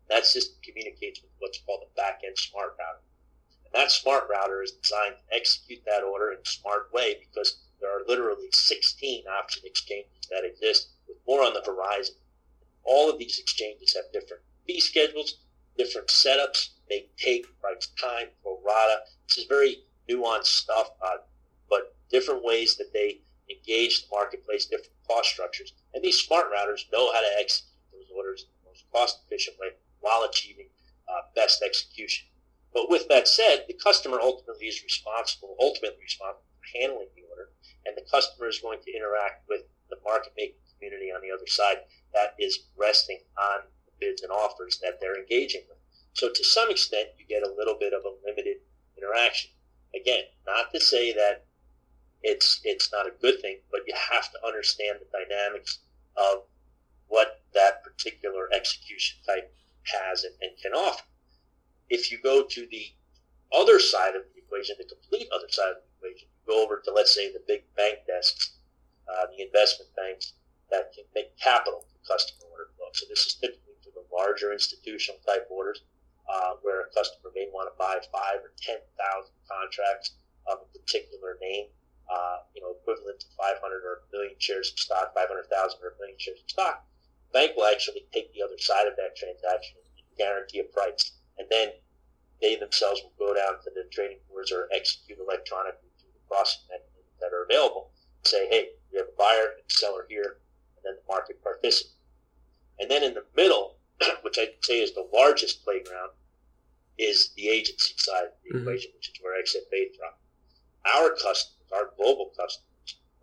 That 0.09 0.27
system 0.27 0.57
communicates 0.65 1.23
with 1.23 1.31
what's 1.39 1.61
called 1.61 1.85
a 1.85 1.95
back 1.95 2.23
end 2.27 2.37
smart 2.37 2.77
router. 2.79 3.03
And 3.65 3.73
that 3.73 3.93
smart 3.93 4.29
router 4.29 4.62
is 4.65 4.73
designed 4.73 5.15
to 5.19 5.37
execute 5.37 5.85
that 5.87 6.03
order 6.03 6.33
in 6.33 6.39
a 6.39 6.45
smart 6.45 6.93
way 6.93 7.21
because 7.21 7.62
there 7.81 7.91
are 7.91 8.05
literally 8.09 8.49
16 8.50 9.25
option 9.29 9.62
exchanges 9.65 10.27
that 10.31 10.45
exist 10.45 10.89
with 11.07 11.19
more 11.27 11.45
on 11.45 11.55
the 11.55 11.62
horizon. 11.62 12.17
All 12.83 13.09
of 13.09 13.21
these 13.21 13.39
exchanges 13.39 13.95
have 13.95 14.12
different 14.12 14.43
fee 14.67 14.81
schedules, 14.81 15.39
different 15.79 16.09
setups. 16.09 16.71
They 16.89 17.07
take 17.17 17.47
price 17.61 17.87
time, 18.00 18.29
pro 18.43 18.61
rata. 18.65 19.03
This 19.29 19.39
is 19.39 19.45
very 19.45 19.85
nuanced 20.09 20.47
stuff, 20.47 20.91
uh, 21.00 21.19
but 21.69 21.95
different 22.11 22.43
ways 22.43 22.77
that 22.77 22.93
they 22.93 23.21
engage 23.50 24.02
the 24.02 24.09
marketplace, 24.11 24.66
different 24.66 24.95
cost 25.07 25.30
structures. 25.30 25.73
And 25.95 26.02
these 26.02 26.19
smart 26.19 26.47
routers 26.52 26.90
know 26.92 27.12
how 27.12 27.21
to 27.21 27.38
execute 27.38 27.75
those 27.92 28.11
orders 28.14 28.42
in 28.42 28.49
the 28.62 28.71
most 28.71 28.85
cost 28.92 29.21
efficient 29.26 29.59
way 29.59 29.71
while 30.00 30.23
achieving 30.23 30.69
uh, 31.09 31.23
best 31.35 31.62
execution. 31.62 32.28
But 32.73 32.88
with 32.88 33.09
that 33.09 33.26
said, 33.26 33.64
the 33.66 33.75
customer 33.75 34.21
ultimately 34.21 34.66
is 34.66 34.83
responsible, 34.83 35.57
ultimately 35.61 36.02
responsible 36.02 36.47
for 36.54 36.78
handling 36.78 37.09
the 37.16 37.26
order, 37.28 37.50
and 37.85 37.97
the 37.97 38.07
customer 38.11 38.47
is 38.47 38.61
going 38.61 38.78
to 38.85 38.95
interact 38.95 39.49
with 39.49 39.62
the 39.90 39.99
market 40.04 40.33
making 40.37 40.62
community 40.78 41.11
on 41.11 41.21
the 41.21 41.35
other 41.35 41.47
side 41.47 41.83
that 42.14 42.35
is 42.38 42.71
resting 42.78 43.19
on 43.37 43.66
the 43.87 43.92
bids 43.99 44.23
and 44.23 44.30
offers 44.30 44.78
that 44.83 45.00
they're 45.00 45.19
engaging 45.19 45.62
with. 45.69 45.78
So 46.14 46.30
to 46.30 46.45
some 46.45 46.71
extent, 46.71 47.09
you 47.19 47.26
get 47.26 47.47
a 47.47 47.52
little 47.52 47.76
bit 47.78 47.92
of 47.92 48.02
a 48.04 48.14
limited 48.25 48.59
interaction. 48.97 49.50
Again, 49.95 50.25
not 50.47 50.73
to 50.73 50.80
say 50.80 51.12
that 51.12 51.47
it's 52.23 52.61
it's 52.65 52.93
not 52.93 53.07
a 53.07 53.12
good 53.21 53.41
thing, 53.41 53.59
but 53.71 53.81
you 53.87 53.95
have 53.95 54.31
to 54.33 54.47
understand 54.47 54.99
the 55.00 55.19
dynamics 55.19 55.79
of 56.17 56.45
what 57.09 57.43
that 57.55 57.83
particular 57.83 58.49
execution 58.53 59.19
type 59.27 59.53
has 59.85 60.25
and, 60.25 60.35
and 60.41 60.53
can 60.62 60.73
offer. 60.73 61.03
If 61.89 62.12
you 62.12 62.19
go 62.23 62.45
to 62.45 62.67
the 62.71 62.87
other 63.53 63.81
side 63.81 64.15
of 64.15 64.23
the 64.33 64.41
equation, 64.41 64.77
the 64.79 64.85
complete 64.85 65.29
other 65.35 65.49
side 65.49 65.71
of 65.71 65.83
the 65.83 66.09
equation, 66.09 66.29
you 66.29 66.53
go 66.53 66.62
over 66.62 66.81
to 66.85 66.93
let's 66.93 67.15
say 67.15 67.33
the 67.33 67.43
big 67.47 67.62
bank 67.75 67.99
desks, 68.07 68.59
uh, 69.09 69.27
the 69.37 69.43
investment 69.43 69.91
banks 69.97 70.35
that 70.71 70.93
can 70.95 71.05
make 71.15 71.37
capital 71.39 71.85
for 71.89 72.12
customer 72.12 72.47
order 72.53 72.69
flow. 72.77 72.87
So 72.93 73.07
this 73.09 73.27
is 73.27 73.35
typically 73.35 73.75
for 73.83 73.91
the 73.91 74.07
larger 74.15 74.53
institutional 74.53 75.21
type 75.27 75.49
orders 75.50 75.83
uh, 76.29 76.55
where 76.62 76.83
a 76.83 76.95
customer 76.95 77.33
may 77.35 77.49
want 77.53 77.73
to 77.73 77.77
buy 77.79 77.99
five 78.12 78.45
or 78.45 78.53
ten 78.61 78.79
thousand 78.95 79.35
contracts 79.50 80.15
of 80.47 80.59
a 80.62 80.79
particular 80.79 81.39
name 81.41 81.67
uh, 82.11 82.43
you 82.55 82.61
know, 82.61 82.75
equivalent 82.83 83.21
to 83.21 83.26
500 83.38 83.87
or 83.87 84.02
a 84.02 84.12
million 84.12 84.35
shares 84.38 84.73
of 84.73 84.79
stock, 84.79 85.14
500,000 85.14 85.47
or 85.83 85.95
a 85.95 85.99
million 86.02 86.19
shares 86.19 86.43
of 86.43 86.50
stock, 86.50 86.85
the 87.31 87.38
bank 87.38 87.57
will 87.57 87.71
actually 87.71 88.05
take 88.12 88.35
the 88.35 88.43
other 88.43 88.59
side 88.59 88.87
of 88.90 88.97
that 88.97 89.14
transaction 89.14 89.79
and 89.79 90.19
guarantee 90.19 90.59
a 90.59 90.64
price. 90.64 91.12
And 91.38 91.47
then 91.50 91.71
they 92.40 92.57
themselves 92.57 93.00
will 93.02 93.14
go 93.17 93.35
down 93.35 93.62
to 93.62 93.71
the 93.71 93.87
trading 93.93 94.19
floors 94.26 94.50
or 94.50 94.69
execute 94.75 95.19
electronically 95.19 95.88
through 96.00 96.11
the 96.12 96.26
processing 96.26 96.67
mechanisms 96.69 97.14
that 97.21 97.33
are 97.33 97.45
available 97.45 97.93
and 98.19 98.26
say, 98.26 98.49
hey, 98.49 98.71
we 98.90 98.99
have 98.99 99.09
a 99.09 99.17
buyer 99.17 99.55
and 99.55 99.62
a 99.62 99.73
seller 99.73 100.07
here, 100.09 100.43
and 100.76 100.83
then 100.83 100.95
the 100.99 101.07
market 101.07 101.43
participates. 101.43 101.95
And 102.81 102.90
then 102.90 103.05
in 103.05 103.14
the 103.14 103.25
middle, 103.37 103.76
which 104.23 104.38
I'd 104.38 104.59
say 104.62 104.81
is 104.83 104.95
the 104.95 105.09
largest 105.12 105.64
playground, 105.64 106.11
is 106.99 107.33
the 107.37 107.49
agency 107.49 107.95
side 107.97 108.25
of 108.25 108.33
the 108.43 108.50
mm-hmm. 108.50 108.69
equation, 108.69 108.90
which 108.97 109.09
is 109.09 109.14
where 109.23 109.40
XFA 109.40 109.97
from. 109.97 110.12
Our 110.97 111.11
customers 111.11 111.60
our 111.73 111.91
global 111.97 112.33
customers, 112.39 112.67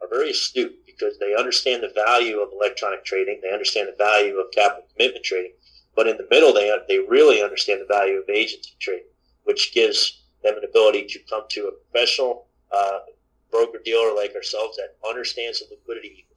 are 0.01 0.07
very 0.09 0.31
astute 0.31 0.85
because 0.85 1.17
they 1.19 1.35
understand 1.35 1.83
the 1.83 1.91
value 1.93 2.39
of 2.39 2.51
electronic 2.53 3.03
trading. 3.03 3.39
They 3.41 3.51
understand 3.51 3.89
the 3.89 4.03
value 4.03 4.37
of 4.37 4.51
capital 4.51 4.87
commitment 4.93 5.25
trading. 5.25 5.53
But 5.95 6.07
in 6.07 6.17
the 6.17 6.27
middle, 6.29 6.53
they, 6.53 6.71
they 6.87 6.99
really 6.99 7.41
understand 7.41 7.81
the 7.81 7.85
value 7.85 8.19
of 8.19 8.29
agency 8.29 8.75
trading, 8.79 9.09
which 9.43 9.73
gives 9.73 10.23
them 10.43 10.57
an 10.57 10.63
ability 10.63 11.05
to 11.07 11.19
come 11.29 11.43
to 11.49 11.67
a 11.67 11.71
professional 11.71 12.47
uh, 12.71 12.99
broker 13.51 13.79
dealer 13.83 14.13
like 14.15 14.35
ourselves 14.35 14.77
that 14.77 14.95
understands 15.07 15.59
the 15.59 15.65
liquidity. 15.71 16.27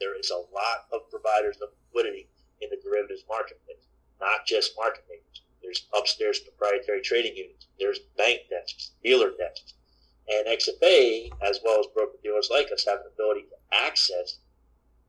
There 0.00 0.18
is 0.18 0.30
a 0.30 0.36
lot 0.52 0.86
of 0.92 1.08
providers 1.10 1.56
of 1.62 1.68
liquidity 1.86 2.28
in 2.60 2.70
the 2.70 2.78
derivatives 2.82 3.24
marketplace, 3.28 3.86
not 4.20 4.46
just 4.46 4.76
market 4.76 5.04
makers. 5.08 5.42
There's 5.62 5.86
upstairs 5.96 6.40
proprietary 6.40 7.00
trading 7.00 7.36
units. 7.36 7.66
There's 7.78 8.00
bank 8.16 8.40
desks, 8.50 8.92
dealer 9.02 9.30
desks. 9.38 9.74
And 10.34 10.48
XFA, 10.48 11.30
as 11.42 11.60
well 11.64 11.78
as 11.78 11.86
broker 11.94 12.18
dealers 12.22 12.48
like 12.50 12.72
us, 12.72 12.84
have 12.86 13.00
an 13.00 13.12
ability 13.14 13.42
to 13.42 13.76
access 13.86 14.38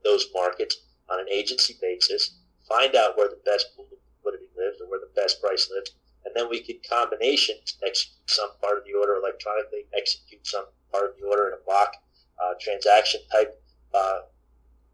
those 0.03 0.27
markets 0.34 0.77
on 1.10 1.20
an 1.20 1.27
agency 1.32 1.75
basis, 1.82 2.38
find 2.67 2.96
out 2.96 3.17
where 3.17 3.29
the 3.29 3.39
best 3.44 3.67
liquidity 3.77 4.50
lives 4.55 4.79
or 4.82 4.89
where 4.89 5.00
the 5.00 5.10
best 5.15 5.41
price 5.41 5.70
lives, 5.74 5.91
and 6.25 6.36
then 6.36 6.50
we 6.50 6.62
can 6.62 6.77
combination 6.88 7.55
execute 7.84 8.29
some 8.29 8.50
part 8.62 8.77
of 8.77 8.86
the 8.86 8.94
order 8.94 9.15
electronically, 9.15 9.86
execute 9.98 10.46
some 10.46 10.65
part 10.91 11.12
of 11.12 11.15
the 11.20 11.25
order 11.25 11.48
in 11.48 11.53
a 11.53 11.65
block 11.65 11.96
uh, 12.44 12.53
transaction 12.60 13.22
type 13.32 13.60
uh, 13.94 14.22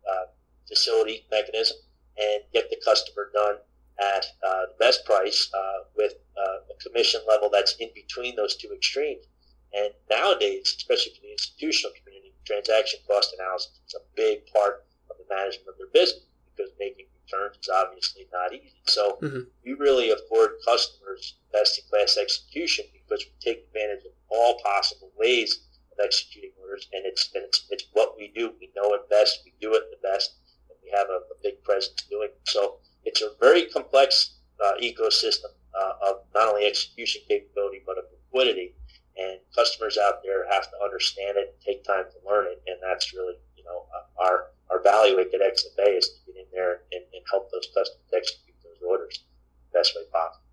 uh, 0.09 0.25
facility 0.67 1.25
mechanism, 1.29 1.77
and 2.17 2.43
get 2.53 2.69
the 2.69 2.79
customer 2.85 3.29
done 3.33 3.55
at 4.00 4.25
uh, 4.47 4.61
the 4.67 4.75
best 4.79 5.03
price 5.05 5.50
uh, 5.53 5.83
with 5.97 6.13
uh, 6.38 6.73
a 6.73 6.83
commission 6.83 7.21
level 7.27 7.50
that's 7.50 7.75
in 7.79 7.89
between 7.93 8.35
those 8.35 8.55
two 8.55 8.71
extremes 8.73 9.25
and 9.74 9.94
nowadays, 10.10 10.74
especially 10.78 11.13
for 11.16 11.22
the 11.22 11.32
institutional 11.32 11.94
community, 12.04 12.34
transaction 12.46 13.00
cost 13.08 13.34
analysis 13.38 13.80
is 13.88 13.96
a 13.96 14.04
big 14.16 14.46
part 14.51 14.86
of 15.10 15.18
the 15.18 15.25
management 15.34 15.70
of 15.70 15.78
their 15.78 15.92
business 15.94 16.25
because 16.51 16.72
making 16.80 17.06
returns 17.24 17.56
is 17.62 17.70
obviously 17.70 18.28
not 18.34 18.54
easy. 18.54 18.82
So 18.88 19.18
mm-hmm. 19.22 19.48
we 19.63 19.74
really 19.74 20.12
afford 20.12 20.60
customers 20.68 21.36
best 21.54 21.80
in 21.80 21.86
class 21.90 22.18
execution 22.18 22.86
because 22.92 23.25
we 23.25 23.32
take 23.40 23.66
advantage 23.68 24.06
of 24.06 24.12
all 24.30 24.60
possible 24.63 25.12
ways 25.18 25.68
of 25.92 26.04
executing 26.04 26.51
orders, 26.62 26.88
and 26.92 27.06
it's 27.06 27.30
and 27.36 27.44
it's, 27.46 27.68
it's 27.70 27.86
what 27.94 28.18
we 28.18 28.32
do. 28.36 28.54
We 28.60 28.72
know 28.75 28.94
it 28.94 29.10
best. 29.10 29.40
We 29.46 29.54
do 29.62 29.74
it 29.75 29.84
the 29.92 30.08
best, 30.08 30.36
and 30.70 30.78
we 30.84 30.92
have 30.92 31.08
a, 31.10 31.24
a 31.32 31.38
big 31.44 31.63
presence 31.63 32.04
doing 32.10 32.30
it. 32.32 32.40
So 32.44 32.78
it's 33.04 33.22
a 33.22 33.32
very 33.40 33.63
complex 33.68 34.36
uh, 34.63 34.74
ecosystem 34.82 35.51
uh, 35.80 35.94
of 36.10 36.16
not 36.34 36.50
only 36.50 36.66
execution 36.66 37.22
capability 37.28 37.82
but 37.86 37.98
of 37.98 38.06
liquidity 38.12 38.75
and 39.18 39.39
customers 39.56 39.98
out 39.98 40.24
there 40.24 40.50
have 40.51 40.70
to 40.72 40.77
understand 40.84 41.38
it 41.38 41.53
and 41.53 41.62
take 41.65 41.84
time 41.84 42.06
to 42.12 42.30
learn 42.30 42.48
it. 42.48 42.62
And 42.68 42.77
that's 42.82 43.13
really, 43.13 43.36
you 43.58 43.63
know, 43.63 43.86
our, 44.20 44.48
our 44.70 44.82
value 44.82 45.20
at 45.20 45.32
XFA 45.32 45.98
is 45.98 46.10
to 46.10 46.32
get 46.32 46.39
in 46.39 46.46
there 46.53 46.82
and, 46.91 47.03
and 47.13 47.24
help 47.30 47.51
those 47.51 47.68
customers 47.75 48.12
execute 48.15 48.56
those 48.63 48.82
orders 48.88 49.24
the 49.72 49.80
best 49.80 49.96
way 49.96 50.03
possible. 50.12 50.46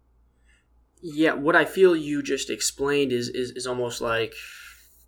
Yeah, 1.01 1.35
what 1.35 1.55
I 1.55 1.65
feel 1.65 1.95
you 1.95 2.23
just 2.23 2.51
explained 2.51 3.13
is, 3.13 3.29
is, 3.29 3.53
is 3.53 3.67
almost 3.67 4.01
like 4.01 4.35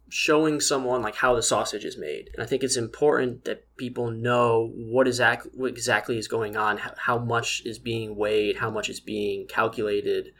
showing 0.08 0.60
someone 0.60 1.02
like 1.02 1.14
how 1.14 1.34
the 1.34 1.42
sausage 1.42 1.84
is 1.84 1.96
made. 1.96 2.30
And 2.34 2.42
I 2.42 2.46
think 2.46 2.62
it's 2.62 2.76
important 2.76 3.44
that 3.44 3.64
people 3.76 4.10
know 4.10 4.70
what 4.74 5.06
exactly 5.06 5.50
what 5.54 5.70
exactly 5.70 6.18
is 6.18 6.28
going 6.28 6.56
on, 6.56 6.78
how, 6.78 6.94
how 6.96 7.18
much 7.18 7.62
is 7.64 7.78
being 7.78 8.16
weighed, 8.16 8.56
how 8.56 8.70
much 8.70 8.88
is 8.88 9.00
being 9.00 9.46
calculated, 9.46 10.32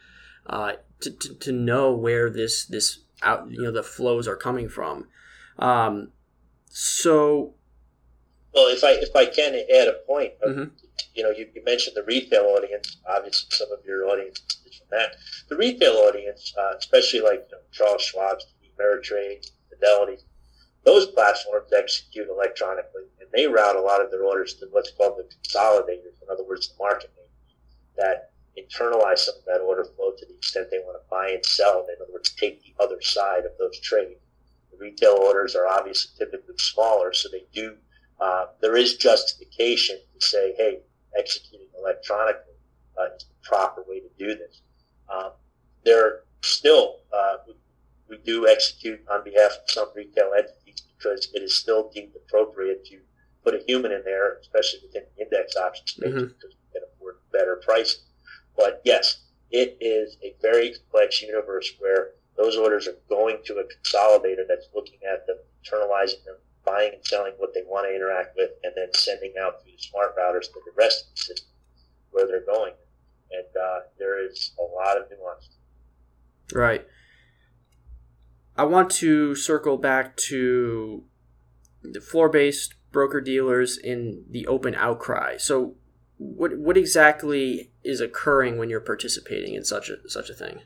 uh, 0.45 0.73
to, 1.01 1.11
to, 1.11 1.33
to 1.35 1.51
know 1.51 1.93
where 1.93 2.29
this 2.29 2.65
this 2.65 2.99
out 3.21 3.49
you 3.49 3.61
know 3.61 3.71
the 3.71 3.83
flows 3.83 4.27
are 4.27 4.35
coming 4.35 4.69
from. 4.69 5.07
Um, 5.59 6.11
so, 6.69 7.53
well, 8.53 8.67
if 8.67 8.83
I 8.83 8.91
if 8.91 9.15
I 9.15 9.25
can 9.25 9.53
add 9.53 9.87
a 9.87 9.99
point, 10.07 10.33
mm-hmm. 10.45 10.73
you 11.13 11.23
know, 11.23 11.31
you, 11.31 11.47
you, 11.53 11.63
mentioned 11.63 11.95
the 11.95 12.03
retail 12.03 12.43
audience. 12.43 12.97
Obviously, 13.09 13.49
some 13.51 13.71
of 13.71 13.85
your 13.85 14.07
audience 14.07 14.41
is 14.65 14.77
from 14.77 14.87
that. 14.91 15.15
The 15.49 15.57
retail 15.57 15.93
audience, 15.93 16.53
uh, 16.57 16.77
especially 16.77 17.21
like 17.21 17.47
you 17.49 17.57
know, 17.57 17.63
Charles 17.71 18.01
Schwab's, 18.01 18.45
Ameritrade, 18.79 19.49
Fidelity, 19.69 20.17
those 20.85 21.07
platforms 21.07 21.71
execute 21.75 22.27
electronically, 22.29 23.03
and 23.19 23.29
they 23.33 23.47
route 23.47 23.75
a 23.75 23.81
lot 23.81 24.01
of 24.01 24.09
their 24.09 24.23
orders 24.23 24.55
to 24.55 24.67
what's 24.71 24.91
called 24.91 25.17
the 25.17 25.23
consolidators. 25.23 26.21
In 26.21 26.29
other 26.31 26.43
words, 26.43 26.69
the 26.69 26.75
market 26.83 27.11
that 27.97 28.30
internalize 28.57 29.19
some 29.19 29.35
of 29.35 29.45
that 29.45 29.61
order 29.61 29.85
flow 29.85 30.11
to 30.17 30.25
the 30.25 30.33
extent 30.33 30.67
they 30.71 30.79
want 30.79 31.01
to 31.01 31.09
buy 31.09 31.29
and 31.29 31.45
sell. 31.45 31.85
In 31.87 31.95
other 32.01 32.11
words, 32.11 32.31
take 32.31 32.61
the 32.63 32.73
other 32.83 33.01
side 33.01 33.45
of 33.45 33.51
those 33.59 33.79
trades. 33.79 34.19
The 34.71 34.77
retail 34.77 35.17
orders 35.21 35.55
are 35.55 35.67
obviously 35.67 36.11
typically 36.17 36.57
smaller, 36.57 37.13
so 37.13 37.29
they 37.29 37.45
do. 37.53 37.75
Uh, 38.19 38.47
there 38.61 38.75
is 38.75 38.97
justification 38.97 39.97
to 40.13 40.25
say, 40.25 40.53
hey, 40.57 40.79
executing 41.17 41.67
electronically 41.77 42.53
uh, 42.99 43.15
is 43.15 43.23
the 43.23 43.33
proper 43.43 43.83
way 43.87 43.99
to 43.99 44.09
do 44.17 44.35
this. 44.35 44.61
Um, 45.13 45.31
there 45.83 46.21
still 46.41 46.97
uh, 47.13 47.35
we, 47.47 47.53
we 48.09 48.17
do 48.23 48.47
execute 48.47 48.99
on 49.09 49.23
behalf 49.23 49.51
of 49.51 49.69
some 49.69 49.87
retail 49.95 50.31
entities 50.37 50.83
because 50.97 51.29
it 51.33 51.41
is 51.41 51.55
still 51.55 51.89
deemed 51.93 52.13
appropriate 52.15 52.85
to 52.85 52.99
put 53.43 53.55
a 53.55 53.63
human 53.67 53.91
in 53.91 54.01
there, 54.05 54.37
especially 54.37 54.79
within 54.85 55.03
the 55.15 55.23
index 55.23 55.55
options 55.55 55.91
space, 55.91 56.09
mm-hmm. 56.09 56.27
because 56.27 56.55
we 56.55 56.79
can 56.79 56.81
afford 56.95 57.15
better 57.33 57.59
pricing. 57.63 58.01
But 58.55 58.81
yes, 58.85 59.21
it 59.51 59.77
is 59.81 60.17
a 60.23 60.35
very 60.41 60.73
complex 60.73 61.21
universe 61.21 61.73
where 61.79 62.11
those 62.37 62.57
orders 62.57 62.87
are 62.87 62.97
going 63.09 63.37
to 63.45 63.55
a 63.55 63.63
consolidator 63.63 64.43
that's 64.47 64.67
looking 64.73 64.99
at 65.11 65.27
them, 65.27 65.37
internalizing 65.63 66.23
them, 66.25 66.35
buying 66.65 66.93
and 66.93 67.05
selling 67.05 67.33
what 67.37 67.53
they 67.53 67.61
want 67.67 67.87
to 67.87 67.95
interact 67.95 68.35
with, 68.37 68.51
and 68.63 68.73
then 68.75 68.87
sending 68.93 69.33
out 69.41 69.61
through 69.61 69.73
the 69.73 69.81
smart 69.81 70.15
routers 70.17 70.43
to 70.43 70.59
the 70.65 70.71
rest 70.77 71.05
of 71.05 71.15
the 71.15 71.21
system 71.21 71.47
where 72.11 72.27
they're 72.27 72.45
going. 72.45 72.73
And 73.31 73.45
uh, 73.61 73.79
there 73.97 74.25
is 74.25 74.51
a 74.59 74.63
lot 74.63 74.97
of 74.97 75.05
nuance. 75.09 75.49
Right. 76.53 76.85
I 78.57 78.65
want 78.65 78.91
to 78.91 79.35
circle 79.35 79.77
back 79.77 80.17
to 80.17 81.03
the 81.83 82.01
floor 82.01 82.29
based 82.29 82.75
broker 82.91 83.21
dealers 83.21 83.77
in 83.77 84.25
the 84.29 84.45
open 84.47 84.75
outcry. 84.75 85.37
So, 85.37 85.75
what 86.17 86.57
what 86.57 86.77
exactly 86.77 87.70
is 87.83 88.01
occurring 88.01 88.57
when 88.57 88.69
you're 88.69 88.79
participating 88.79 89.53
in 89.53 89.63
such 89.63 89.89
a 89.89 89.97
such 90.09 90.29
a 90.29 90.33
thing? 90.33 90.61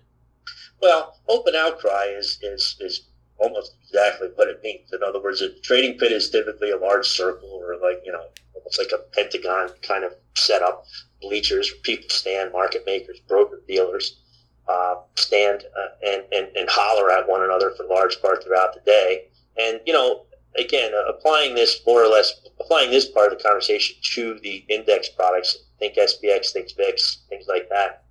Well, 0.82 1.20
open 1.28 1.56
outcry 1.56 2.08
is 2.08 2.40
is 2.42 2.78
is 2.80 3.08
almost 3.38 3.76
exactly 3.84 4.30
what 4.36 4.48
it 4.48 4.62
means. 4.64 4.92
In 4.94 5.04
other 5.04 5.22
words, 5.22 5.42
a 5.42 5.58
trading 5.60 5.98
pit 5.98 6.12
is 6.12 6.30
typically 6.30 6.72
a 6.72 6.78
large 6.78 7.08
circle 7.08 7.50
or 7.50 7.78
like 7.78 8.02
you 8.06 8.12
know 8.12 8.26
almost 8.54 8.80
like 8.80 8.92
a 8.94 9.04
pentagon 9.14 9.70
kind 9.82 10.04
of 10.04 10.14
setup, 10.36 10.86
bleachers 11.22 11.72
where 11.72 11.82
people 11.82 12.10
stand, 12.10 12.52
market 12.52 12.86
makers, 12.86 13.20
broker 13.28 13.62
dealers. 13.68 14.22
Uh, 14.68 14.96
stand 15.14 15.64
uh, 15.78 16.08
and, 16.08 16.24
and, 16.32 16.48
and 16.58 16.68
holler 16.68 17.12
at 17.12 17.30
one 17.30 17.44
another 17.44 17.70
for 17.78 17.86
large 17.86 18.20
part 18.20 18.44
throughout 18.44 18.74
the 18.74 18.80
day. 18.80 19.28
And, 19.60 19.80
you 19.86 19.94
know, 19.94 20.26
again, 20.58 20.92
applying 21.08 21.56
this 21.56 21.82
more 21.86 22.04
or 22.04 22.08
less, 22.08 22.34
applying 22.60 22.90
this 22.90 23.06
part 23.06 23.32
of 23.32 23.38
the 23.38 23.44
conversation 23.44 23.96
to 24.14 24.40
the 24.40 24.66
index 24.70 25.10
products, 25.10 25.58
think 25.80 25.96
SPX, 25.96 26.52
think 26.52 26.70
VIX, 26.76 27.20
things 27.30 27.46
like 27.48 27.70
that. 27.70 28.04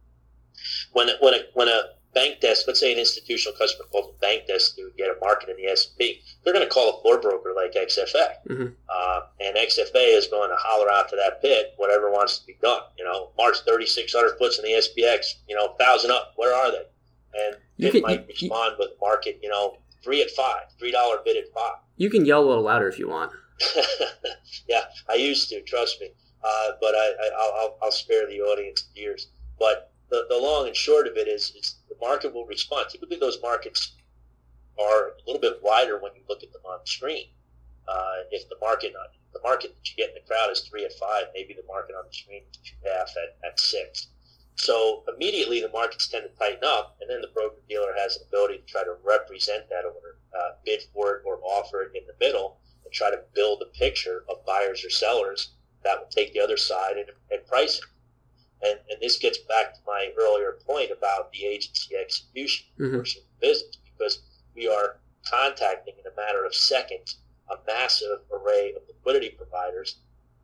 When 0.93 1.09
when 1.21 1.35
a, 1.35 1.39
when 1.55 1.69
a 1.69 1.83
bank 2.15 2.41
desk, 2.41 2.65
let's 2.67 2.81
say 2.81 2.93
an 2.93 2.99
institutional 2.99 3.59
customer 3.59 3.87
calls 3.91 4.15
a 4.17 4.21
bank 4.21 4.47
desk 4.47 4.77
to 4.77 4.91
get 4.97 5.09
a 5.09 5.19
market 5.21 5.51
in 5.51 5.57
the 5.57 5.67
S&P, 5.67 6.23
they're 6.43 6.55
going 6.55 6.67
to 6.67 6.73
call 6.73 6.97
a 6.97 7.03
floor 7.03 7.21
broker 7.21 7.53
like 7.55 7.75
XFA. 7.75 8.29
Mm-hmm. 8.49 8.67
Uh, 8.89 9.21
and 9.41 9.57
XFA 9.57 10.17
is 10.17 10.29
going 10.29 10.49
to 10.49 10.57
holler 10.57 10.91
out 10.91 11.09
to 11.11 11.17
that 11.17 11.43
bid 11.43 11.67
whatever 11.77 12.11
wants 12.11 12.39
to 12.39 12.47
be 12.47 12.57
done. 12.63 12.81
You 12.97 13.05
know, 13.05 13.31
March 13.37 13.57
3,600 13.67 14.39
puts 14.39 14.59
in 14.59 14.65
the 14.65 14.71
SPX, 14.71 15.35
you 15.49 15.57
know, 15.57 15.67
1,000 15.77 16.11
up. 16.11 16.33
Where 16.37 16.55
are 16.55 16.71
they? 16.71 16.85
And 17.35 17.57
you 17.77 17.89
it 17.89 18.03
might 18.03 18.21
you, 18.21 18.27
respond 18.29 18.77
you, 18.79 18.87
with 18.87 19.01
market, 19.01 19.41
you 19.43 19.49
know, 19.49 19.79
three 20.03 20.23
at 20.23 20.31
five, 20.31 20.67
$3 20.81 21.25
bid 21.25 21.37
at 21.37 21.53
five. 21.53 21.75
You 21.97 22.11
can 22.11 22.25
yell 22.25 22.45
a 22.45 22.47
little 22.47 22.63
louder 22.63 22.89
if 22.89 22.99
you 22.99 23.09
want. 23.09 23.33
yeah, 24.69 24.85
I 25.09 25.15
used 25.15 25.49
to, 25.51 25.63
trust 25.63 26.01
me. 26.01 26.11
Uh, 26.45 26.73
but 26.81 26.95
I, 26.95 27.77
will 27.81 27.91
spare 27.91 28.29
the 28.29 28.41
audience 28.41 28.89
years. 28.95 29.29
But 29.59 29.93
the, 30.11 30.27
the 30.29 30.37
long 30.37 30.67
and 30.67 30.77
short 30.77 31.07
of 31.07 31.17
it 31.17 31.27
is, 31.27 31.55
is 31.57 31.77
the 31.89 31.97
market 32.01 32.35
will 32.35 32.45
respond. 32.45 32.87
Typically, 32.91 33.17
those 33.17 33.41
markets 33.43 33.95
are 34.79 35.09
a 35.09 35.13
little 35.27 35.41
bit 35.41 35.61
wider 35.63 35.99
when 35.99 36.13
you 36.15 36.23
look 36.29 36.43
at 36.43 36.53
them 36.53 36.63
on 36.67 36.81
the 36.85 36.87
screen. 36.87 37.29
Uh, 37.89 38.25
if 38.31 38.49
the 38.49 38.57
market 38.61 38.93
the 39.33 39.41
market 39.43 39.75
that 39.75 39.91
you 39.91 39.97
get 39.97 40.11
in 40.11 40.15
the 40.15 40.27
crowd 40.27 40.51
is 40.51 40.61
three 40.61 40.85
at 40.85 40.93
five, 40.93 41.25
maybe 41.35 41.55
the 41.55 41.67
market 41.67 41.95
on 41.97 42.05
the 42.07 42.15
screen 42.15 42.43
is 42.51 42.59
two 42.59 42.77
half 42.85 43.11
at, 43.17 43.37
at 43.47 43.59
six. 43.59 44.09
So 44.57 45.03
immediately 45.13 45.61
the 45.61 45.69
markets 45.71 46.09
tend 46.09 46.25
to 46.25 46.39
tighten 46.39 46.65
up, 46.65 46.97
and 47.01 47.11
then 47.11 47.21
the 47.21 47.29
broker 47.35 47.61
dealer 47.69 47.93
has 47.99 48.17
an 48.17 48.23
ability 48.29 48.59
to 48.59 48.65
try 48.65 48.85
to 48.85 48.97
represent 49.03 49.69
that 49.69 49.85
order, 49.85 50.17
uh, 50.39 50.53
bid 50.65 50.83
for 50.93 51.17
it 51.17 51.23
or 51.27 51.41
offer 51.43 51.83
it 51.83 51.93
in 51.95 52.07
the 52.07 52.15
middle, 52.21 52.59
and 52.85 52.93
try 52.93 53.11
to 53.11 53.21
build 53.35 53.63
a 53.63 53.79
picture 53.79 54.25
of 54.29 54.45
buyers 54.47 54.85
or 54.85 54.91
sellers 54.91 55.55
that 55.85 55.99
will 56.01 56.09
take 56.09 56.33
the 56.33 56.41
other 56.41 56.57
side 56.57 56.97
and, 56.97 57.09
and 57.31 57.47
price 57.47 57.79
it. 57.79 57.85
And, 58.67 58.81
and 58.91 59.01
this 59.01 59.19
gets 59.19 59.39
back 59.39 59.75
to 59.75 59.81
my 59.87 60.11
earlier 60.19 60.59
point 60.67 60.91
about 60.91 61.31
the 61.33 61.45
agency 61.45 61.95
execution 61.97 62.67
mm-hmm. 62.79 62.99
the 62.99 63.25
business, 63.41 63.77
because 63.85 64.23
we 64.57 64.69
are 64.69 64.97
contacting 65.29 65.95
in 65.99 66.11
a 66.11 66.17
matter 66.17 66.45
of 66.45 66.55
seconds 66.55 67.19
a 67.51 67.57
massive 67.67 68.21
array 68.33 68.73
of 68.75 68.83
liquidity 68.89 69.31
providers. 69.31 69.99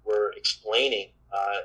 We're 0.04 0.32
explaining 0.32 1.08
uh, 1.32 1.60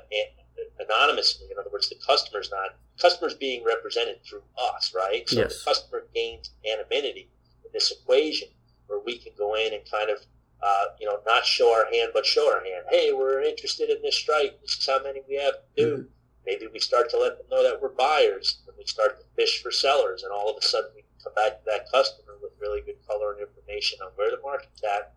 anonymously, 0.78 1.48
in 1.50 1.58
other 1.58 1.70
words, 1.70 1.88
the 1.88 1.96
customer's 2.06 2.50
not 2.50 2.76
customers 3.00 3.34
being 3.34 3.62
represented 3.62 4.24
through 4.24 4.42
us, 4.74 4.94
right? 4.94 5.28
So 5.28 5.40
yes. 5.40 5.58
the 5.58 5.70
customer 5.70 6.06
gains 6.14 6.50
anonymity 6.72 7.28
in 7.64 7.70
this 7.74 7.90
equation 7.92 8.48
where 8.86 9.00
we 9.00 9.18
can 9.18 9.32
go 9.36 9.54
in 9.54 9.74
and 9.74 9.82
kind 9.90 10.08
of 10.08 10.24
uh, 10.62 10.84
you 10.98 11.06
know, 11.06 11.20
not 11.26 11.44
show 11.44 11.72
our 11.72 11.86
hand, 11.92 12.10
but 12.14 12.26
show 12.26 12.50
our 12.52 12.64
hand. 12.64 12.84
Hey, 12.90 13.12
we're 13.12 13.42
interested 13.42 13.90
in 13.90 14.02
this 14.02 14.16
strike. 14.16 14.60
This 14.60 14.76
is 14.78 14.86
how 14.86 15.02
many 15.02 15.20
we 15.28 15.36
have 15.36 15.54
to 15.54 15.68
do. 15.76 15.92
Mm-hmm. 15.92 16.08
Maybe 16.46 16.66
we 16.72 16.78
start 16.78 17.10
to 17.10 17.18
let 17.18 17.38
them 17.38 17.46
know 17.50 17.62
that 17.62 17.82
we're 17.82 17.90
buyers, 17.90 18.62
and 18.66 18.76
we 18.78 18.84
start 18.86 19.18
to 19.18 19.26
fish 19.34 19.62
for 19.62 19.70
sellers, 19.70 20.22
and 20.22 20.32
all 20.32 20.50
of 20.50 20.56
a 20.56 20.66
sudden 20.66 20.90
we 20.94 21.02
come 21.22 21.34
back 21.34 21.58
to 21.58 21.64
that 21.66 21.90
customer 21.92 22.38
with 22.40 22.52
really 22.60 22.80
good 22.80 23.04
color 23.06 23.32
and 23.32 23.40
information 23.40 23.98
on 24.00 24.12
where 24.14 24.30
the 24.30 24.40
market's 24.42 24.82
at 24.84 25.14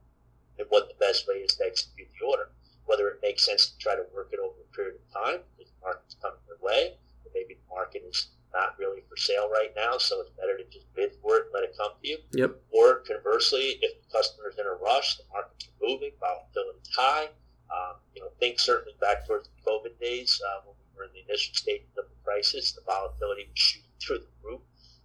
and 0.57 0.67
what 0.69 0.89
the 0.89 0.95
best 0.99 1.27
way 1.27 1.35
is 1.35 1.55
to 1.55 1.65
execute 1.65 2.07
the 2.19 2.25
order. 2.25 2.49
Whether 2.85 3.07
it 3.09 3.19
makes 3.21 3.45
sense 3.45 3.67
to 3.67 3.77
try 3.77 3.95
to 3.95 4.03
work 4.13 4.29
it 4.33 4.39
over 4.39 4.55
a 4.57 4.75
period 4.75 4.95
of 4.95 5.13
time 5.13 5.41
because 5.55 5.71
the 5.71 5.85
market's 5.85 6.15
coming 6.21 6.39
their 6.47 6.57
way, 6.61 6.97
or 7.23 7.31
maybe 7.33 7.53
the 7.53 7.69
market 7.69 8.03
is 8.09 8.27
not 8.53 8.77
really 8.79 9.01
for 9.09 9.17
sale 9.17 9.49
right 9.49 9.71
now, 9.75 9.97
so 9.97 10.21
it's 10.21 10.31
better 10.31 10.57
to 10.57 10.63
just 10.71 10.91
bid 10.95 11.11
for 11.21 11.37
it 11.37 11.45
and 11.45 11.53
let 11.53 11.63
it 11.63 11.75
come 11.77 11.91
to 12.01 12.07
you. 12.07 12.17
Yep. 12.33 12.55
Or 12.71 13.03
conversely, 13.07 13.79
if 13.81 14.01
the 14.01 14.07
customer's 14.11 14.57
in 14.57 14.65
a 14.65 14.75
rush, 14.83 15.17
the 15.17 15.23
market's 15.31 15.69
moving, 15.81 16.11
volatility's 16.21 16.89
high. 16.95 17.29
Um, 17.69 17.97
you 18.15 18.21
know, 18.21 18.29
think 18.39 18.59
certainly 18.59 18.93
back 18.99 19.27
towards 19.27 19.47
the 19.47 19.71
COVID 19.71 19.99
days 19.99 20.41
uh, 20.41 20.61
when 20.65 20.75
we 20.79 20.97
were 20.97 21.05
in 21.05 21.13
the 21.13 21.23
initial 21.29 21.53
stages 21.53 21.89
of 21.97 22.05
the 22.09 22.17
crisis, 22.23 22.73
the 22.73 22.81
volatility 22.85 23.45
was 23.49 23.59
shooting 23.59 23.89
through 24.01 24.19
the 24.19 24.33
roof. 24.43 24.61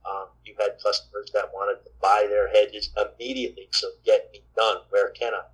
Um, 0.09 0.29
you 0.45 0.55
had 0.59 0.77
customers 0.83 1.31
that 1.33 1.51
wanted 1.53 1.85
to 1.85 1.91
buy 2.01 2.27
their 2.29 2.49
hedges 2.49 2.91
immediately, 2.97 3.69
so 3.73 3.89
get 4.05 4.31
me 4.33 4.41
done. 4.57 4.79
Where 4.91 5.11
can 5.11 5.35
I? 5.35 5.45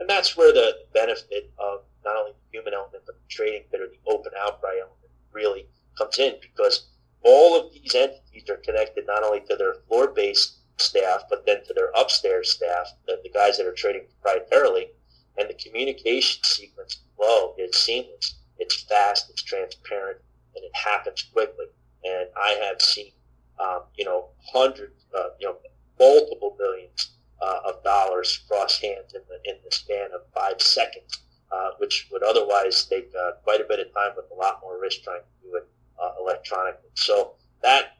And 0.00 0.08
that's 0.08 0.36
where 0.36 0.52
the 0.52 0.84
benefit 0.94 1.52
of 1.58 1.80
not 2.04 2.16
only 2.16 2.32
the 2.32 2.58
human 2.58 2.74
element, 2.74 3.02
but 3.06 3.14
the 3.14 3.28
trading 3.28 3.64
pit 3.70 3.80
or 3.80 3.88
the 3.88 3.98
open 4.10 4.32
outcry 4.38 4.76
element 4.80 5.12
really 5.32 5.66
comes 5.96 6.18
in 6.18 6.34
because 6.40 6.88
all 7.24 7.58
of 7.58 7.72
these 7.72 7.94
entities 7.94 8.48
are 8.48 8.56
connected 8.56 9.06
not 9.06 9.22
only 9.22 9.40
to 9.40 9.56
their 9.56 9.74
floor 9.86 10.08
based 10.08 10.58
staff, 10.78 11.22
but 11.28 11.44
then 11.46 11.64
to 11.64 11.74
their 11.74 11.90
upstairs 11.96 12.52
staff, 12.52 12.92
the, 13.06 13.20
the 13.22 13.30
guys 13.30 13.56
that 13.56 13.66
are 13.66 13.72
trading 13.72 14.06
proprietarily. 14.24 14.88
And 15.36 15.48
the 15.48 15.54
communication 15.54 16.42
sequence 16.42 16.98
flow 17.16 17.54
is 17.58 17.76
seamless. 17.76 18.34
It's 18.58 18.82
fast, 18.82 19.30
it's 19.30 19.42
transparent, 19.42 20.18
and 20.56 20.64
it 20.64 20.74
happens 20.74 21.22
quickly. 21.32 21.66
And 22.04 22.28
I 22.36 22.58
have 22.64 22.80
seen, 22.80 23.12
um, 23.60 23.82
you 23.96 24.04
know, 24.04 24.30
hundreds, 24.52 25.04
uh, 25.16 25.30
you 25.38 25.48
know, 25.48 25.56
multiple 25.98 26.56
millions 26.58 27.12
uh, 27.40 27.60
of 27.66 27.82
dollars 27.84 28.44
cross 28.48 28.80
hands 28.80 29.14
in 29.14 29.20
the, 29.28 29.50
in 29.50 29.58
the 29.64 29.70
span 29.70 30.10
of 30.12 30.22
five 30.34 30.60
seconds, 30.60 31.18
uh, 31.52 31.70
which 31.78 32.08
would 32.10 32.22
otherwise 32.22 32.84
take 32.86 33.12
uh, 33.20 33.32
quite 33.44 33.60
a 33.60 33.64
bit 33.64 33.80
of 33.80 33.92
time 33.94 34.12
with 34.16 34.26
a 34.32 34.34
lot 34.34 34.60
more 34.62 34.80
risk 34.80 35.02
trying 35.02 35.20
to 35.20 35.48
do 35.48 35.54
it 35.56 35.68
uh, 36.02 36.10
electronically. 36.20 36.90
So 36.94 37.34
that 37.62 37.98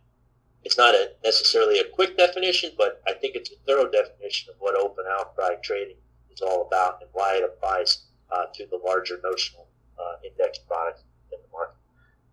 it's 0.65 0.77
not 0.77 0.95
a 0.95 1.13
necessarily 1.25 1.79
a 1.79 1.85
quick 1.85 2.17
definition, 2.17 2.73
but 2.77 3.03
I 3.07 3.13
think 3.13 3.37
it's 3.37 3.51
a 3.51 3.57
thorough 3.67 3.91
definition 3.91 4.53
of 4.53 4.57
what 4.59 4.75
open 4.75 5.05
outcry 5.11 5.55
trading 5.63 5.97
is 6.31 6.41
all 6.41 6.67
about 6.67 6.99
and 7.01 7.11
why 7.13 7.37
it 7.37 7.45
applies 7.45 8.07
uh, 8.31 8.45
to 8.55 8.67
the 8.67 8.79
larger 8.85 9.21
notional 9.25 9.69
uh, 9.99 10.17
index 10.25 10.59
products 10.59 11.05
in 11.33 11.39
the 11.41 11.49
market. 11.53 11.77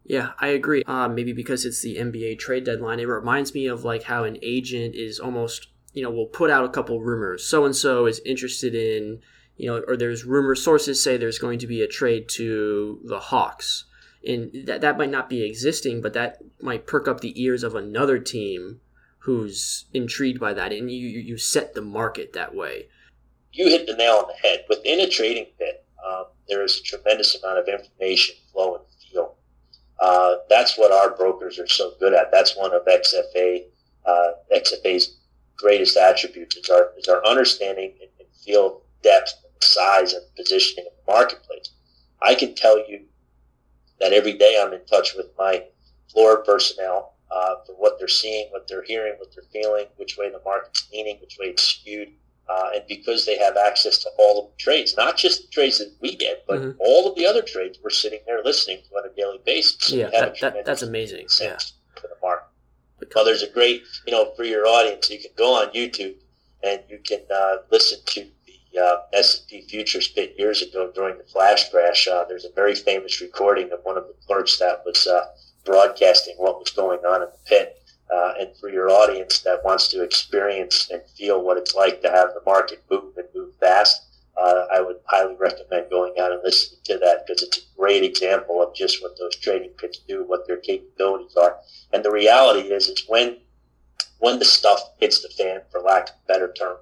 Yeah, 0.04 0.32
I 0.40 0.50
agree. 0.50 0.84
Uh, 0.86 1.08
maybe 1.08 1.34
because 1.34 1.66
it's 1.66 1.82
the 1.82 1.98
NBA 1.98 2.40
trade 2.40 2.66
deadline, 2.66 3.00
it 3.00 3.08
reminds 3.08 3.54
me 3.54 3.68
of 3.68 3.84
like 3.84 4.04
how 4.04 4.24
an 4.24 4.38
agent 4.42 4.96
is 4.96 5.20
almost, 5.20 5.68
you 5.94 6.04
know, 6.04 6.12
will 6.12 6.28
put 6.28 6.50
out 6.50 6.66
a 6.66 6.70
couple 6.70 7.02
rumors. 7.02 7.46
So 7.46 7.66
and 7.66 7.76
so 7.76 8.06
is 8.06 8.22
interested 8.26 8.76
in, 8.76 9.22
you 9.58 9.68
know, 9.68 9.84
or 9.88 9.96
there's 9.96 10.26
rumor 10.26 10.56
sources 10.56 11.02
say 11.02 11.18
there's 11.18 11.40
going 11.40 11.60
to 11.60 11.68
be 11.68 11.82
a 11.82 11.88
trade 11.88 12.28
to 12.30 13.00
the 13.06 13.20
Hawks 13.20 13.86
and 14.26 14.68
that 14.68 14.82
that 14.82 14.98
might 14.98 15.10
not 15.10 15.30
be 15.30 15.44
existing, 15.44 16.02
but 16.02 16.14
that 16.14 16.40
might 16.62 16.88
perk 16.88 17.08
up 17.08 17.22
the 17.22 17.42
ears 17.42 17.64
of 17.64 17.76
another 17.76 18.20
team 18.20 18.82
who's 19.20 19.86
intrigued 19.94 20.40
by 20.40 20.54
that, 20.54 20.72
and 20.72 20.92
you 20.92 21.08
you 21.08 21.38
set 21.38 21.74
the 21.74 21.82
market 21.82 22.34
that 22.34 22.56
way. 22.56 22.88
You 23.52 23.70
hit 23.70 23.88
the 23.88 23.96
nail 23.96 24.16
on 24.24 24.28
the 24.28 24.48
head. 24.48 24.66
Within 24.70 25.00
a 25.00 25.08
trading 25.08 25.48
pit, 25.58 25.86
um, 26.06 26.26
there 26.48 26.64
is 26.64 26.80
a 26.80 26.84
tremendous 26.84 27.42
amount 27.42 27.60
of 27.60 27.68
information 27.68 28.36
flow 28.52 28.76
and 28.76 28.84
feel. 29.12 29.36
Uh, 30.00 30.36
that's 30.50 30.78
what 30.78 30.92
our 30.92 31.16
brokers 31.16 31.58
are 31.58 31.68
so 31.68 31.94
good 32.00 32.14
at. 32.14 32.32
That's 32.32 32.58
one 32.58 32.74
of 32.74 32.86
XFA 32.86 33.64
uh, 34.06 34.32
XFA's 34.54 35.18
greatest 35.58 35.98
attributes 35.98 36.56
is 36.56 36.70
our 36.70 36.92
is 36.98 37.08
our 37.08 37.26
understanding 37.26 37.94
and, 38.02 38.10
and 38.20 38.28
feel 38.44 38.82
depth, 39.04 39.34
and 39.44 39.64
size, 39.64 40.14
and 40.14 40.24
positioning 40.36 40.86
of 40.88 41.06
the 41.06 41.12
marketplace. 41.12 41.70
I 42.22 42.36
can 42.36 42.56
tell 42.56 42.78
you 42.90 43.02
that 44.00 44.14
every 44.14 44.34
day 44.34 44.62
I'm 44.62 44.74
in 44.74 44.86
touch 44.86 45.16
with 45.16 45.28
my 45.38 45.64
floor 46.12 46.38
personnel 46.44 47.14
uh, 47.32 47.56
for 47.66 47.74
what 47.74 47.98
they're 48.00 48.08
seeing, 48.08 48.48
what 48.52 48.68
they're 48.68 48.84
hearing, 48.84 49.14
what 49.18 49.34
they're 49.34 49.44
feeling, 49.52 49.86
which 49.98 50.18
way 50.18 50.30
the 50.30 50.42
market's 50.46 50.88
leaning, 50.92 51.18
which 51.22 51.38
way 51.40 51.48
it's 51.48 51.64
skewed. 51.64 52.10
Uh, 52.48 52.70
and 52.76 52.84
because 52.88 53.26
they 53.26 53.40
have 53.40 53.58
access 53.58 53.98
to 54.04 54.10
all 54.20 54.46
of 54.46 54.52
the 54.52 54.58
trades, 54.58 54.96
not 54.96 55.18
just 55.18 55.42
the 55.42 55.48
trades 55.48 55.80
that 55.80 55.92
we 56.00 56.16
get, 56.16 56.46
but 56.48 56.60
mm-hmm. 56.60 56.80
all 56.80 57.10
of 57.10 57.16
the 57.16 57.26
other 57.26 57.42
trades 57.42 57.80
we're 57.84 57.90
sitting 57.90 58.20
there 58.28 58.44
listening 58.44 58.78
to 58.88 58.96
on 58.96 59.10
a 59.10 59.16
daily 59.16 59.40
basis. 59.44 59.92
Yeah, 59.92 60.10
that, 60.12 60.40
that, 60.42 60.64
that's 60.64 60.84
amazing. 60.84 61.28
Yeah. 61.42 61.58
For 61.96 62.08
the 62.08 62.16
market. 62.22 62.46
Well, 63.16 63.26
there's 63.26 63.42
a 63.44 63.50
great, 63.50 63.84
you 64.06 64.12
know, 64.12 64.32
for 64.36 64.44
your 64.44 64.68
audience, 64.68 65.10
you 65.10 65.20
can 65.20 65.32
go 65.36 65.56
on 65.56 65.74
YouTube 65.74 66.16
and 66.64 66.82
you 66.88 67.00
can 67.04 67.22
uh, 67.34 67.58
listen 67.72 68.00
to 68.06 68.28
uh, 68.78 69.02
S&P 69.14 69.62
futures 69.62 70.08
pit 70.08 70.36
years 70.38 70.62
ago 70.62 70.92
during 70.94 71.18
the 71.18 71.24
flash 71.24 71.70
crash. 71.70 72.08
Uh, 72.08 72.26
there's 72.28 72.46
a 72.46 72.54
very 72.54 72.76
famous 72.76 73.22
recording 73.22 73.72
of 73.72 73.80
one 73.84 73.98
of 73.98 74.08
the 74.08 74.16
clerks 74.26 74.60
that 74.60 74.84
was 74.86 75.08
uh, 75.08 75.26
broadcasting 75.66 76.36
what 76.38 76.60
was 76.60 76.72
going 76.72 77.00
on 77.00 77.22
in 77.22 77.30
the 77.30 77.38
pit. 77.46 77.82
Uh, 78.14 78.34
and 78.40 78.50
for 78.58 78.70
your 78.70 78.90
audience 78.90 79.40
that 79.40 79.64
wants 79.66 79.88
to 79.88 80.04
experience 80.04 80.90
and 80.92 81.02
feel 81.18 81.44
what 81.44 81.58
it's 81.58 81.74
like 81.74 82.02
to 82.02 82.10
have 82.10 82.30
the 82.34 82.42
market 82.46 82.84
move 82.90 83.18
and 83.18 83.28
move 83.34 83.54
fast, 83.60 84.04
uh, 84.38 84.66
I 84.72 84.82
would 84.82 84.98
highly 85.06 85.36
recommend 85.36 85.90
going 85.90 86.14
out 86.20 86.32
and 86.32 86.42
listening 86.44 86.82
to 86.86 86.98
that 87.00 87.26
because 87.26 87.42
it's 87.42 87.58
a 87.58 87.78
great 87.78 88.04
example 88.04 88.62
of 88.62 88.76
just 88.76 89.02
what 89.02 89.18
those 89.18 89.36
trading 89.38 89.72
pits 89.72 90.00
do, 90.08 90.24
what 90.24 90.46
their 90.46 90.58
capabilities 90.58 91.36
are. 91.36 91.58
And 91.94 92.04
the 92.04 92.12
reality 92.12 92.72
is, 92.72 92.90
it's 92.90 93.08
when 93.08 93.38
when 94.20 94.40
the 94.40 94.46
stuff 94.46 94.80
hits 95.00 95.22
the 95.22 95.30
fan, 95.30 95.62
for 95.72 95.82
lack 95.82 96.10
of 96.10 96.16
a 96.16 96.28
better 96.28 96.52
term, 96.54 96.78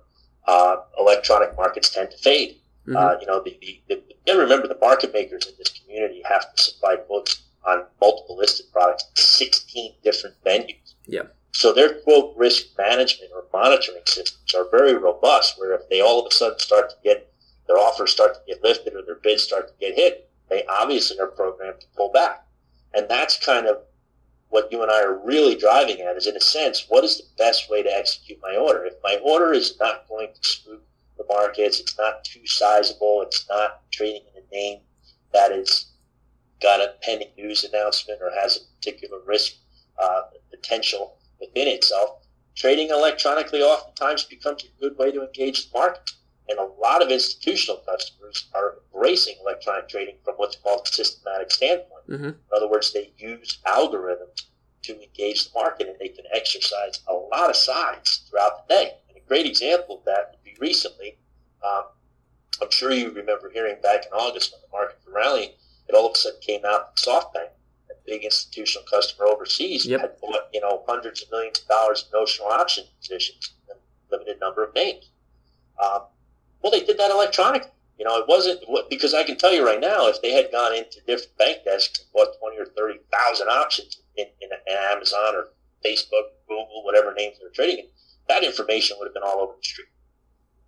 uh, 0.48 0.78
electronic 1.00 1.56
markets 1.58 1.90
tend 1.90 2.12
to 2.12 2.18
fade. 2.18 2.58
Mm-hmm. 2.88 2.98
Uh, 2.98 3.16
you 3.20 3.28
know, 3.28 3.42
the, 3.42 3.58
the, 3.62 3.82
the, 3.88 3.96
you 3.96 4.16
gotta 4.28 4.40
remember 4.40 4.68
the 4.68 4.78
market 4.80 5.14
makers 5.14 5.48
in 5.48 5.54
this 5.58 5.70
community 5.70 6.22
have 6.28 6.54
to 6.54 6.62
supply 6.62 6.98
books 7.08 7.44
on 7.66 7.86
multiple 8.02 8.38
listed 8.38 8.66
products, 8.74 9.06
16 9.16 9.94
different 10.04 10.36
venues. 10.46 10.96
Yeah. 11.06 11.24
So 11.54 11.72
their 11.72 12.02
quote 12.02 12.36
risk 12.36 12.78
management 12.78 13.32
or 13.34 13.46
monitoring 13.54 14.02
systems 14.06 14.54
are 14.56 14.70
very 14.70 14.96
robust. 14.96 15.60
Where 15.60 15.74
if 15.74 15.88
they 15.90 16.02
all 16.02 16.20
of 16.20 16.32
a 16.32 16.36
sudden 16.36 16.60
start 16.60 16.90
to 16.90 16.96
get 17.04 17.32
their 17.68 17.78
offers 17.78 18.12
start 18.12 18.34
to 18.36 18.42
get 18.48 18.64
lifted 18.64 18.96
or 18.96 19.04
their 19.04 19.16
bids 19.16 19.44
start 19.44 19.68
to 19.68 19.74
get 19.80 19.96
hit, 19.96 20.30
they 20.50 20.66
obviously 20.66 21.20
are 21.20 21.28
programmed 21.28 21.80
to 21.80 21.88
pull 21.96 22.12
back, 22.12 22.46
and 22.94 23.08
that's 23.08 23.44
kind 23.44 23.68
of 23.68 23.78
what 24.54 24.72
you 24.72 24.84
and 24.84 24.92
I 24.92 25.02
are 25.02 25.18
really 25.26 25.56
driving 25.56 26.02
at 26.02 26.16
is, 26.16 26.28
in 26.28 26.38
a 26.38 26.40
sense, 26.40 26.86
what 26.88 27.04
is 27.04 27.18
the 27.18 27.44
best 27.44 27.72
way 27.72 27.82
to 27.82 27.90
execute 27.90 28.38
my 28.40 28.56
order? 28.56 28.86
If 28.86 28.94
my 29.04 29.18
order 29.24 29.52
is 29.52 29.80
not 29.80 30.08
going 30.08 30.28
to 30.28 30.48
spook 30.48 30.84
the 31.18 31.26
markets, 31.28 31.80
it's 31.80 31.98
not 31.98 32.24
too 32.24 32.46
sizable, 32.46 33.24
it's 33.24 33.50
not 33.50 33.82
trading 33.90 34.22
in 34.32 34.44
a 34.44 34.56
name 34.56 34.82
that 35.34 35.52
is 35.52 35.88
got 36.62 36.82
a 36.82 36.94
pending 37.02 37.30
news 37.36 37.64
announcement 37.64 38.22
or 38.22 38.30
has 38.40 38.58
a 38.58 38.76
particular 38.76 39.18
risk 39.26 39.54
uh, 40.00 40.22
potential 40.52 41.18
within 41.40 41.68
itself, 41.68 42.20
trading 42.56 42.92
electronically 42.92 43.64
oftentimes 43.64 44.24
becomes 44.24 44.64
a 44.64 44.80
good 44.80 44.96
way 45.00 45.12
to 45.12 45.26
engage 45.26 45.72
the 45.72 45.80
market. 45.80 46.12
And 46.50 46.60
a 46.60 46.70
lot 46.82 47.02
of 47.02 47.10
institutional 47.10 47.78
customers 47.88 48.50
are 48.54 48.76
embracing 48.94 49.36
electronic 49.42 49.88
trading 49.88 50.16
from 50.24 50.36
what's 50.36 50.58
called 50.58 50.88
a 50.88 50.94
systematic 50.94 51.52
standpoint. 51.52 52.10
Mm-hmm. 52.10 52.26
In 52.26 52.36
other 52.56 52.70
words, 52.70 52.92
they 52.92 53.14
use 53.18 53.60
algorithms 53.66 54.44
to 54.84 55.02
engage 55.02 55.46
the 55.46 55.60
market 55.60 55.88
and 55.88 55.98
they 56.00 56.10
can 56.10 56.26
exercise 56.34 57.00
a 57.08 57.14
lot 57.14 57.50
of 57.50 57.56
sides 57.56 58.28
throughout 58.30 58.68
the 58.68 58.74
day. 58.76 58.92
And 59.08 59.18
a 59.18 59.28
great 59.28 59.46
example 59.46 60.00
of 60.00 60.06
that 60.06 60.32
would 60.32 60.44
be 60.44 60.56
recently. 60.60 61.18
Um, 61.66 61.84
I'm 62.62 62.72
sure 62.72 62.92
you 62.92 63.10
remember 63.10 63.50
hearing 63.50 63.78
back 63.82 64.06
in 64.06 64.12
August 64.12 64.52
when 64.52 64.62
the 64.62 64.78
market 64.78 64.98
was 65.06 65.14
rallying, 65.14 65.52
it 65.88 65.96
all 65.96 66.08
of 66.08 66.14
a 66.14 66.18
sudden 66.18 66.40
came 66.42 66.66
out 66.66 66.96
that 66.96 67.02
SoftBank, 67.02 67.50
a 67.90 67.94
big 68.06 68.24
institutional 68.24 68.86
customer 68.90 69.28
overseas, 69.28 69.86
yep. 69.86 70.02
had 70.02 70.22
bought 70.22 70.50
you 70.54 70.62
know 70.62 70.84
hundreds 70.88 71.24
of 71.24 71.32
millions 71.32 71.62
of 71.62 71.68
dollars 71.68 72.06
in 72.06 72.20
notional 72.20 72.50
option 72.50 72.86
positions 73.00 73.54
in 73.70 73.76
a 73.76 74.12
limited 74.12 74.40
number 74.40 74.64
of 74.64 74.74
names. 74.76 75.10
Um, 75.84 76.04
well, 76.64 76.72
they 76.72 76.84
did 76.84 76.98
that 76.98 77.12
electronically. 77.12 77.70
You 78.00 78.06
know, 78.06 78.18
it 78.18 78.28
wasn't 78.28 78.60
because 78.90 79.14
I 79.14 79.24
can 79.24 79.38
tell 79.38 79.54
you 79.54 79.66
right 79.66 79.80
now, 79.80 80.08
if 80.08 80.22
they 80.22 80.32
had 80.32 80.52
gone 80.52 80.74
into 80.74 81.00
different 81.06 81.38
bank 81.38 81.60
desks 81.64 82.00
and 82.00 82.08
bought 82.12 82.36
twenty 82.40 82.58
or 82.58 82.66
thirty 82.66 83.00
thousand 83.12 83.50
options 83.50 84.02
in, 84.18 84.26
in, 84.42 84.50
in, 84.50 84.76
Amazon 84.76 85.36
or 85.36 85.46
Facebook, 85.86 86.34
Google, 86.48 86.84
whatever 86.84 87.14
names 87.14 87.38
they're 87.40 87.52
trading 87.52 87.86
in, 87.86 87.90
that 88.30 88.44
information 88.44 88.98
would 88.98 89.06
have 89.06 89.14
been 89.14 89.24
all 89.24 89.40
over 89.40 89.54
the 89.56 89.64
street. 89.64 89.90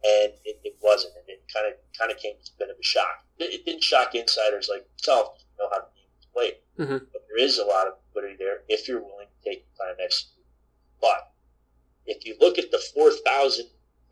And 0.04 0.34
it, 0.46 0.60
it 0.64 0.78
wasn't, 0.84 1.14
and 1.16 1.28
it 1.28 1.42
kind 1.52 1.66
of 1.68 1.74
kind 1.98 2.12
of 2.12 2.18
came 2.18 2.36
as 2.40 2.52
a 2.56 2.60
bit 2.60 2.70
of 2.70 2.78
a 2.80 2.84
shock. 2.84 3.26
It, 3.40 3.54
it 3.54 3.66
didn't 3.66 3.84
shock 3.84 4.14
insiders 4.14 4.70
like 4.70 4.86
myself, 5.00 5.40
you 5.40 5.64
know 5.64 5.70
how 5.72 5.80
the 5.80 5.92
game 5.96 6.12
is 6.20 6.28
played. 6.32 6.56
Mm-hmm. 6.78 7.06
But 7.12 7.22
there 7.28 7.44
is 7.44 7.58
a 7.58 7.66
lot 7.66 7.88
of 7.88 7.94
liquidity 8.06 8.38
there 8.38 8.60
if 8.70 8.88
you're 8.88 9.02
willing 9.02 9.28
to 9.28 9.50
take 9.50 9.66
the 9.66 9.84
time 9.84 9.98
to 9.98 10.04
execute. 10.04 10.46
But 11.02 11.32
if 12.06 12.24
you 12.24 12.36
look 12.40 12.60
at 12.60 12.70
the 12.70 12.82
four 12.94 13.10
thousand 13.26 13.66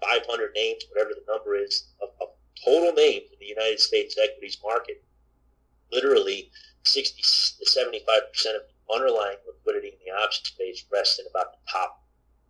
500 0.04 0.52
names, 0.56 0.84
whatever 0.92 1.12
the 1.16 1.32
number 1.32 1.56
is, 1.56 1.88
of, 2.02 2.10
of 2.22 2.30
total 2.64 2.94
names 2.94 3.32
in 3.32 3.40
the 3.40 3.46
United 3.46 3.80
States 3.80 4.18
equities 4.22 4.58
market, 4.64 5.04
literally 5.92 6.52
60 6.84 7.22
to 7.22 7.66
75% 7.66 8.56
of 8.56 8.64
the 8.68 8.94
underlying 8.94 9.38
liquidity 9.48 9.90
in 9.90 10.00
the 10.06 10.12
option 10.12 10.46
space 10.46 10.86
rests 10.92 11.20
in 11.20 11.26
about 11.30 11.54
the 11.54 11.72
top 11.72 12.04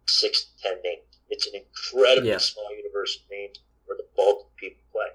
six 0.08 0.46
to 0.46 0.64
10 0.64 0.82
names. 0.84 1.04
It's 1.30 1.48
an 1.48 1.54
incredibly 1.56 2.30
yeah. 2.30 2.38
small 2.38 2.70
universe 2.76 3.18
of 3.18 3.30
names 3.30 3.60
where 3.86 3.98
the 3.98 4.08
bulk 4.16 4.48
of 4.48 4.56
people 4.56 4.84
play. 4.92 5.08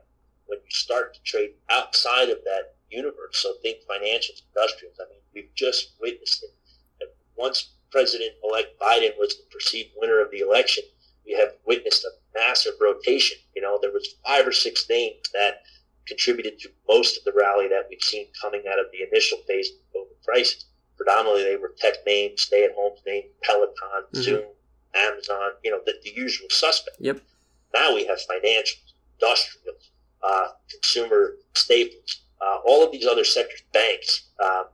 When 0.47 0.59
you 0.59 0.71
start 0.71 1.15
to 1.15 1.23
trade 1.23 1.51
outside 1.71 2.31
of 2.31 2.39
that 2.45 2.77
universe, 2.91 3.39
so 3.39 3.55
think 3.63 3.79
financials, 3.91 4.43
industrials, 4.55 4.97
I 5.01 5.11
mean, 5.11 5.21
we've 5.35 5.55
just 5.55 5.93
witnessed 6.01 6.45
it. 6.45 7.15
Once 7.37 7.71
President 7.91 8.33
elect 8.43 8.79
Biden 8.81 9.17
was 9.19 9.37
the 9.37 9.45
perceived 9.51 9.91
winner 9.97 10.21
of 10.21 10.31
the 10.31 10.41
election, 10.41 10.85
we 11.25 11.33
have 11.35 11.55
witnessed 11.65 12.05
a 12.05 12.11
massive 12.39 12.75
rotation. 12.81 13.39
You 13.55 13.63
know, 13.63 13.79
there 13.81 13.93
was 13.93 14.15
five 14.27 14.47
or 14.47 14.53
six 14.53 14.87
names 14.89 15.23
that 15.33 15.63
contributed 16.07 16.59
to 16.61 16.69
most 16.89 17.19
of 17.19 17.25
the 17.25 17.33
rally 17.33 17.69
that 17.69 17.87
we've 17.89 18.03
seen 18.03 18.27
coming 18.41 18.63
out 18.71 18.79
of 18.79 18.87
the 18.93 19.07
initial 19.09 19.39
phase 19.47 19.71
of 19.71 19.77
the 19.93 19.99
COVID 19.99 20.25
crisis. 20.27 20.65
Predominantly, 20.97 21.45
they 21.45 21.57
were 21.57 21.75
tech 21.79 21.95
names, 22.07 22.43
stay-at-home 22.43 22.95
names, 23.07 23.27
Peloton, 23.43 23.75
mm-hmm. 23.83 24.21
Zoom, 24.21 24.45
Amazon. 24.95 25.51
You 25.63 25.71
know, 25.73 25.81
the, 25.87 25.95
the 26.05 26.11
usual 26.11 26.49
suspect. 26.51 26.97
Yep. 27.01 27.21
Now 27.75 27.95
we 27.95 28.07
have 28.07 28.19
financials, 28.19 28.81
industrials, 29.21 29.91
uh, 30.23 30.49
consumer 30.71 31.37
staples, 31.55 32.23
uh, 32.41 32.59
all 32.67 32.85
of 32.85 32.91
these 32.91 33.07
other 33.07 33.25
sectors, 33.25 33.63
banks, 33.73 34.31
uh, 34.43 34.65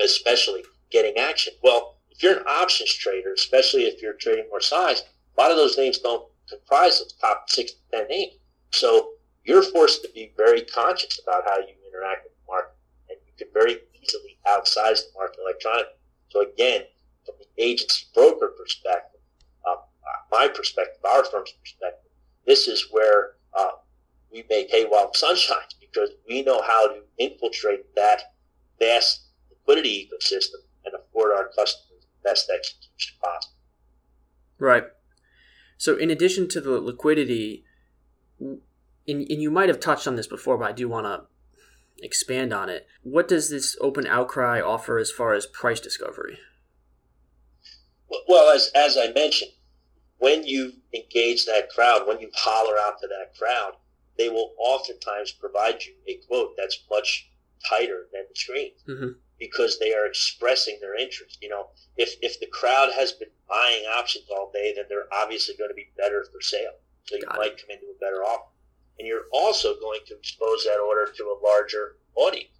especially 0.00 0.64
getting 0.90 1.16
action. 1.16 1.52
Well, 1.62 1.98
if 2.10 2.22
you're 2.22 2.38
an 2.38 2.46
options 2.46 2.92
trader, 2.94 3.32
especially 3.32 3.82
if 3.82 4.02
you're 4.02 4.14
trading 4.14 4.46
more 4.48 4.60
size, 4.60 5.02
a 5.36 5.40
lot 5.40 5.50
of 5.50 5.56
those 5.56 5.76
names 5.76 5.98
don't 5.98 6.26
comprise 6.56 7.00
of 7.00 7.08
top 7.20 7.48
six 7.48 7.72
to 7.72 7.78
ten 7.90 8.08
names. 8.08 8.34
So 8.70 9.12
you're 9.44 9.62
forced 9.62 10.02
to 10.02 10.10
be 10.14 10.32
very 10.36 10.62
conscious 10.62 11.20
about 11.22 11.44
how 11.44 11.58
you 11.58 11.74
interact 11.88 12.24
with 12.24 12.32
the 12.34 12.52
market, 12.52 12.76
and 13.08 13.18
you 13.26 13.32
can 13.36 13.48
very 13.52 13.78
easily 14.00 14.38
outsize 14.46 15.02
the 15.02 15.10
market 15.14 15.40
electronically. 15.40 15.98
So 16.30 16.42
again, 16.42 16.82
from 17.26 17.34
the 17.38 17.62
agency 17.62 18.06
broker 18.14 18.52
perspective, 18.58 19.20
uh, 19.68 19.76
my 20.30 20.48
perspective, 20.48 21.04
our 21.04 21.24
firm's 21.24 21.52
perspective, 21.60 22.10
this 22.46 22.66
is 22.66 22.88
where 22.90 23.32
uh, 23.58 23.72
we 24.32 24.44
make 24.48 24.70
hay 24.70 24.84
while 24.84 25.10
the 25.12 25.18
sun 25.18 25.36
shines 25.36 25.74
because 25.80 26.10
we 26.28 26.42
know 26.42 26.62
how 26.62 26.88
to 26.88 27.00
infiltrate 27.18 27.94
that 27.94 28.34
vast 28.80 29.28
liquidity 29.50 30.08
ecosystem 30.08 30.62
and 30.84 30.94
afford 30.94 31.32
our 31.32 31.48
customers 31.48 32.06
the 32.22 32.28
best 32.28 32.50
execution 32.50 33.16
possible. 33.22 33.56
Right. 34.58 34.84
So, 35.82 35.96
in 35.96 36.12
addition 36.12 36.48
to 36.50 36.60
the 36.60 36.80
liquidity, 36.80 37.64
and, 38.38 38.60
and 39.08 39.42
you 39.42 39.50
might 39.50 39.68
have 39.68 39.80
touched 39.80 40.06
on 40.06 40.14
this 40.14 40.28
before, 40.28 40.56
but 40.56 40.68
I 40.68 40.72
do 40.72 40.88
want 40.88 41.06
to 41.06 41.24
expand 42.04 42.52
on 42.52 42.68
it. 42.68 42.86
What 43.02 43.26
does 43.26 43.50
this 43.50 43.76
open 43.80 44.06
outcry 44.06 44.60
offer 44.60 44.96
as 44.98 45.10
far 45.10 45.34
as 45.34 45.44
price 45.44 45.80
discovery? 45.80 46.38
Well, 48.28 48.54
as, 48.54 48.70
as 48.76 48.96
I 48.96 49.10
mentioned, 49.12 49.50
when 50.18 50.44
you 50.44 50.74
engage 50.94 51.46
that 51.46 51.68
crowd, 51.70 52.06
when 52.06 52.20
you 52.20 52.30
holler 52.32 52.78
out 52.78 53.00
to 53.00 53.08
that 53.08 53.36
crowd, 53.36 53.72
they 54.16 54.28
will 54.28 54.54
oftentimes 54.58 55.32
provide 55.32 55.82
you 55.82 55.94
a 56.06 56.20
quote 56.28 56.54
that's 56.56 56.78
much 56.92 57.28
tighter 57.68 58.06
than 58.12 58.22
the 58.28 58.36
screen 58.36 58.70
mm-hmm. 58.88 59.08
Because 59.38 59.78
they 59.78 59.92
are 59.94 60.06
expressing 60.06 60.78
their 60.80 60.96
interest. 60.96 61.38
You 61.40 61.48
know, 61.48 61.68
if 61.96 62.14
if 62.22 62.38
the 62.40 62.46
crowd 62.46 62.90
has 62.94 63.12
been 63.12 63.30
buying 63.48 63.84
options 63.98 64.26
all 64.30 64.50
day, 64.52 64.72
then 64.74 64.84
they're 64.88 65.12
obviously 65.12 65.56
going 65.56 65.70
to 65.70 65.74
be 65.74 65.90
better 65.96 66.24
for 66.32 66.40
sale. 66.40 66.72
So 67.04 67.16
you 67.16 67.22
Got 67.26 67.36
might 67.36 67.52
it. 67.52 67.60
come 67.60 67.70
into 67.70 67.86
a 67.86 68.00
better 68.00 68.22
offer. 68.22 68.50
And 68.98 69.08
you're 69.08 69.26
also 69.32 69.78
going 69.80 70.00
to 70.06 70.16
expose 70.16 70.64
that 70.64 70.78
order 70.78 71.10
to 71.10 71.24
a 71.24 71.40
larger 71.44 71.96
audience. 72.14 72.54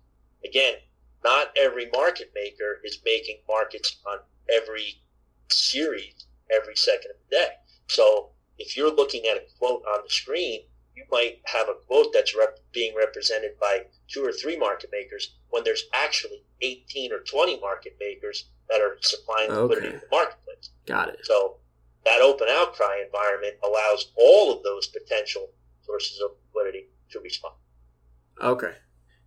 Again, 0.45 0.75
not 1.23 1.53
every 1.57 1.89
market 1.93 2.33
maker 2.35 2.81
is 2.83 2.99
making 3.05 3.39
markets 3.49 3.99
on 4.07 4.19
every 4.53 5.01
series 5.49 6.27
every 6.51 6.75
second 6.75 7.13
of 7.13 7.17
the 7.29 7.37
day. 7.37 7.49
So 7.89 8.31
if 8.59 8.77
you're 8.77 8.95
looking 8.95 9.27
at 9.27 9.37
a 9.37 9.45
quote 9.59 9.83
on 9.89 10.01
the 10.05 10.11
screen, 10.11 10.63
you 10.95 11.05
might 11.11 11.41
have 11.45 11.69
a 11.69 11.75
quote 11.87 12.13
that's 12.13 12.37
rep- 12.37 12.59
being 12.73 12.95
represented 12.97 13.53
by 13.61 13.83
two 14.09 14.25
or 14.25 14.33
three 14.33 14.57
market 14.57 14.91
makers 14.93 15.35
when 15.51 15.65
there's 15.65 15.85
actually 15.93 16.45
18 16.61 17.13
or 17.13 17.21
20 17.21 17.61
market 17.61 17.97
makers 18.01 18.51
that 18.69 18.81
are 18.81 18.97
supplying 19.01 19.51
liquidity 19.51 19.89
okay. 19.89 19.97
in 19.97 20.01
the 20.01 20.17
marketplace. 20.17 20.71
Got 20.87 21.09
it. 21.11 21.21
So 21.23 21.57
that 22.05 22.21
open 22.21 22.49
outcry 22.51 23.03
environment 23.05 23.57
allows 23.63 24.13
all 24.17 24.57
of 24.57 24.63
those 24.63 24.89
potential 24.89 25.51
sources 25.83 26.21
of 26.21 26.33
liquidity 26.47 26.89
to 27.11 27.21
respond. 27.21 27.55
Okay. 28.41 28.75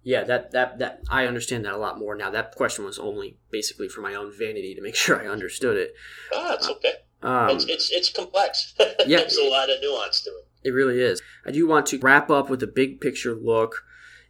Yeah, 0.03 0.23
that, 0.25 0.51
that 0.51 0.77
that 0.79 1.01
I 1.09 1.25
understand 1.25 1.65
that 1.65 1.73
a 1.73 1.77
lot 1.77 1.97
more 1.97 2.15
now. 2.15 2.29
That 2.29 2.55
question 2.55 2.85
was 2.85 2.99
only 2.99 3.39
basically 3.49 3.89
for 3.89 4.01
my 4.01 4.13
own 4.13 4.31
vanity 4.31 4.75
to 4.75 4.81
make 4.81 4.95
sure 5.03 5.19
I 5.19 5.27
understood 5.27 5.77
it. 5.77 5.93
Ah, 6.33 6.53
it's 6.53 6.69
okay. 6.69 6.93
Um, 7.23 7.49
it's, 7.49 7.65
it's, 7.65 7.91
it's 7.91 8.09
complex. 8.09 8.75
yeah, 8.79 9.17
there's 9.17 9.37
a 9.37 9.49
lot 9.49 9.69
of 9.69 9.81
nuance 9.81 10.21
to 10.21 10.29
it. 10.29 10.44
It 10.65 10.71
really 10.71 10.99
is. 10.99 11.21
I 11.45 11.51
do 11.51 11.67
want 11.67 11.85
to 11.87 11.99
wrap 11.99 12.31
up 12.31 12.49
with 12.49 12.63
a 12.63 12.67
big 12.67 12.99
picture 12.99 13.35
look. 13.35 13.83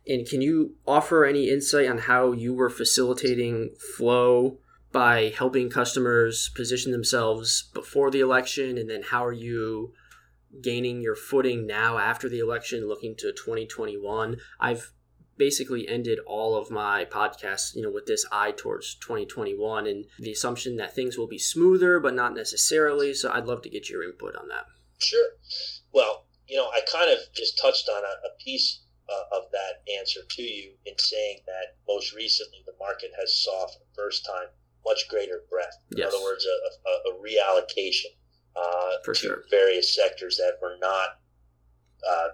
And 0.05 0.27
can 0.27 0.41
you 0.41 0.75
offer 0.85 1.23
any 1.23 1.49
insight 1.49 1.89
on 1.89 1.99
how 1.99 2.33
you 2.33 2.53
were 2.53 2.69
facilitating 2.69 3.73
flow 3.97 4.59
by 4.91 5.33
helping 5.35 5.69
customers 5.69 6.51
position 6.53 6.91
themselves 6.91 7.71
before 7.73 8.11
the 8.11 8.19
election? 8.19 8.77
And 8.77 8.89
then 8.89 9.03
how 9.03 9.25
are 9.25 9.31
you 9.31 9.93
gaining 10.61 11.01
your 11.01 11.15
footing 11.15 11.65
now 11.65 11.97
after 11.97 12.27
the 12.27 12.39
election, 12.39 12.87
looking 12.87 13.15
to 13.15 13.31
2021? 13.31 14.35
I've 14.59 14.91
basically 15.37 15.87
ended 15.87 16.19
all 16.27 16.57
of 16.57 16.69
my 16.69 17.05
podcasts, 17.05 17.75
you 17.75 17.81
know, 17.81 17.91
with 17.91 18.07
this 18.07 18.25
eye 18.31 18.51
towards 18.51 18.95
2021 18.95 19.87
and 19.87 20.05
the 20.19 20.31
assumption 20.31 20.75
that 20.75 20.93
things 20.93 21.17
will 21.17 21.27
be 21.27 21.39
smoother, 21.39 21.99
but 21.99 22.13
not 22.13 22.35
necessarily. 22.35 23.13
So 23.13 23.31
I'd 23.31 23.47
love 23.47 23.61
to 23.63 23.69
get 23.69 23.89
your 23.89 24.03
input 24.03 24.35
on 24.35 24.49
that. 24.49 24.65
Sure. 24.97 25.29
Well, 25.91 26.24
you 26.47 26.57
know, 26.57 26.67
I 26.67 26.81
kind 26.91 27.11
of 27.11 27.19
just 27.33 27.59
touched 27.59 27.89
on 27.89 28.03
a, 28.03 28.27
a 28.27 28.43
piece 28.43 28.81
uh, 29.09 29.37
of 29.37 29.43
that 29.51 29.91
answer 29.99 30.21
to 30.27 30.41
you 30.41 30.73
in 30.85 30.97
saying 30.97 31.39
that 31.45 31.77
most 31.87 32.13
recently 32.13 32.59
the 32.65 32.73
market 32.79 33.11
has 33.19 33.43
saw 33.43 33.67
for 33.67 33.79
the 33.79 33.95
first 33.95 34.25
time 34.25 34.47
much 34.85 35.07
greater 35.09 35.43
breadth. 35.49 35.77
In 35.91 35.97
yes. 35.97 36.13
other 36.13 36.23
words, 36.23 36.45
a, 36.45 36.89
a, 36.89 37.13
a 37.13 37.21
reallocation 37.21 38.13
uh, 38.55 38.91
to 39.03 39.13
sure. 39.13 39.43
various 39.49 39.95
sectors 39.95 40.37
that 40.37 40.57
were 40.61 40.77
not 40.79 41.19
uh, 42.07 42.29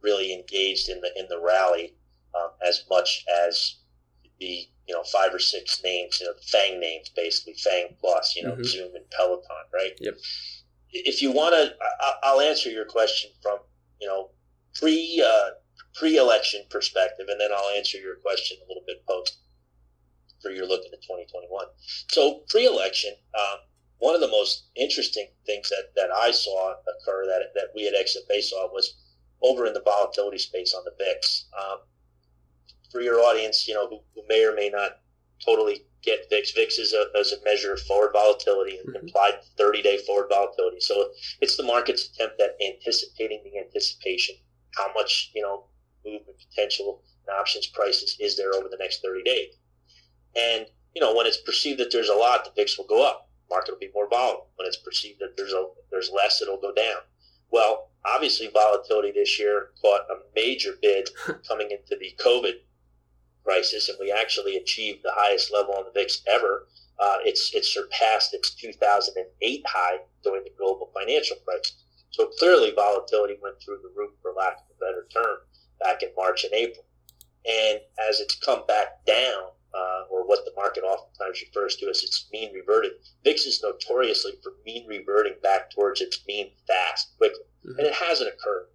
really 0.00 0.32
engaged 0.32 0.88
in 0.88 1.00
the 1.00 1.10
in 1.16 1.26
the 1.28 1.40
rally 1.40 1.94
um, 2.34 2.50
as 2.66 2.84
much 2.90 3.24
as 3.46 3.76
the 4.40 4.66
you 4.88 4.94
know 4.94 5.02
five 5.04 5.32
or 5.32 5.38
six 5.38 5.82
names, 5.84 6.18
you 6.20 6.26
know, 6.26 6.32
the 6.32 6.42
Fang 6.42 6.80
names 6.80 7.10
basically, 7.10 7.54
Fang 7.54 7.96
Plus, 8.00 8.34
you 8.36 8.42
know, 8.42 8.52
mm-hmm. 8.52 8.64
Zoom 8.64 8.94
and 8.94 9.08
Peloton, 9.10 9.66
right? 9.72 9.92
Yep. 10.00 10.14
If 10.92 11.22
you 11.22 11.32
want 11.32 11.54
to, 11.54 11.74
I'll 12.22 12.40
answer 12.40 12.70
your 12.70 12.84
question 12.84 13.30
from 13.42 13.58
you 14.00 14.06
know 14.06 14.30
pre 14.74 15.24
uh, 15.26 15.50
pre-election 15.94 16.64
perspective, 16.70 17.26
and 17.28 17.40
then 17.40 17.50
I'll 17.54 17.76
answer 17.76 17.98
your 17.98 18.16
question 18.16 18.58
a 18.64 18.68
little 18.68 18.84
bit 18.86 19.04
post 19.06 19.38
for 20.40 20.50
your 20.50 20.66
look 20.66 20.84
into 20.84 20.96
2021. 20.96 21.66
So 22.08 22.42
pre-election, 22.48 23.14
um, 23.38 23.58
one 23.98 24.14
of 24.14 24.20
the 24.20 24.28
most 24.28 24.66
interesting 24.74 25.28
things 25.46 25.68
that, 25.68 25.92
that 25.94 26.10
I 26.10 26.32
saw 26.32 26.72
occur 26.72 27.26
that 27.26 27.54
that 27.54 27.68
we 27.74 27.86
at 27.86 27.94
XFA 27.94 28.42
saw 28.42 28.66
was 28.72 28.94
over 29.42 29.66
in 29.66 29.74
the 29.74 29.82
volatility 29.82 30.38
space 30.38 30.74
on 30.74 30.84
the 30.84 30.92
VIX. 30.98 31.46
Um, 31.58 31.78
for 32.90 33.00
your 33.00 33.20
audience, 33.20 33.66
you 33.66 33.74
know, 33.74 33.88
who, 33.88 34.00
who, 34.14 34.22
may 34.28 34.44
or 34.44 34.54
may 34.54 34.68
not 34.68 34.98
totally 35.44 35.86
get 36.02 36.28
VIX, 36.30 36.50
VIX 36.52 36.78
is 36.78 36.92
a, 36.92 37.18
is 37.18 37.32
a 37.32 37.44
measure 37.44 37.72
of 37.72 37.80
forward 37.80 38.12
volatility, 38.12 38.78
mm-hmm. 38.78 38.96
implied 38.96 39.34
30 39.56 39.82
day 39.82 39.98
forward 39.98 40.28
volatility. 40.28 40.80
So 40.80 41.10
it's 41.40 41.56
the 41.56 41.62
market's 41.62 42.10
attempt 42.10 42.40
at 42.40 42.56
anticipating 42.64 43.42
the 43.44 43.58
anticipation, 43.58 44.36
how 44.76 44.92
much, 44.94 45.30
you 45.34 45.42
know, 45.42 45.66
movement 46.04 46.38
potential 46.50 47.02
and 47.26 47.36
options 47.36 47.66
prices 47.68 48.16
is 48.20 48.36
there 48.36 48.54
over 48.54 48.68
the 48.68 48.78
next 48.78 49.02
30 49.02 49.22
days. 49.22 49.54
And, 50.36 50.66
you 50.94 51.00
know, 51.00 51.14
when 51.14 51.26
it's 51.26 51.40
perceived 51.40 51.78
that 51.80 51.92
there's 51.92 52.08
a 52.08 52.14
lot, 52.14 52.44
the 52.44 52.50
VIX 52.54 52.78
will 52.78 52.86
go 52.86 53.06
up. 53.06 53.28
Market 53.50 53.72
will 53.72 53.78
be 53.78 53.90
more 53.94 54.08
volatile. 54.08 54.48
When 54.56 54.66
it's 54.66 54.78
perceived 54.78 55.20
that 55.20 55.36
there's 55.36 55.52
a, 55.52 55.66
there's 55.90 56.10
less, 56.10 56.40
it'll 56.40 56.60
go 56.60 56.72
down. 56.72 56.96
Well, 57.50 57.90
obviously 58.04 58.48
volatility 58.48 59.12
this 59.12 59.38
year 59.38 59.68
caught 59.80 60.02
a 60.10 60.16
major 60.34 60.72
bid 60.80 61.10
coming 61.48 61.70
into 61.70 61.96
the 62.00 62.14
COVID 62.24 62.54
crisis, 63.44 63.88
and 63.88 63.98
we 64.00 64.10
actually 64.10 64.56
achieved 64.56 65.00
the 65.02 65.12
highest 65.14 65.52
level 65.52 65.74
on 65.74 65.84
the 65.84 65.92
VIX 65.92 66.22
ever. 66.28 66.66
Uh, 66.98 67.16
it's 67.24 67.52
it 67.54 67.64
surpassed 67.64 68.34
its 68.34 68.54
2008 68.54 69.64
high 69.66 69.98
during 70.22 70.44
the 70.44 70.52
global 70.56 70.90
financial 70.94 71.36
crisis. 71.44 71.84
So 72.10 72.26
clearly, 72.38 72.72
volatility 72.72 73.38
went 73.42 73.56
through 73.62 73.78
the 73.82 73.92
roof, 73.96 74.12
for 74.20 74.32
lack 74.32 74.58
of 74.58 74.76
a 74.76 74.78
better 74.78 75.06
term, 75.12 75.38
back 75.80 76.02
in 76.02 76.10
March 76.16 76.44
and 76.44 76.52
April. 76.52 76.84
And 77.46 77.80
as 78.08 78.20
it's 78.20 78.36
come 78.36 78.64
back 78.66 79.04
down, 79.06 79.50
uh, 79.74 80.04
or 80.10 80.26
what 80.26 80.44
the 80.44 80.52
market 80.54 80.84
oftentimes 80.84 81.40
refers 81.40 81.76
to 81.76 81.88
as 81.88 82.02
its 82.02 82.28
mean 82.32 82.52
reverted, 82.52 82.92
VIX 83.24 83.46
is 83.46 83.62
notoriously 83.62 84.32
for 84.42 84.52
mean 84.64 84.86
reverting 84.86 85.34
back 85.42 85.70
towards 85.70 86.00
its 86.00 86.20
mean 86.26 86.50
fast, 86.68 87.16
quickly. 87.16 87.44
Mm-hmm. 87.66 87.78
And 87.78 87.88
it 87.88 87.94
hasn't 87.94 88.28
occurred. 88.28 88.66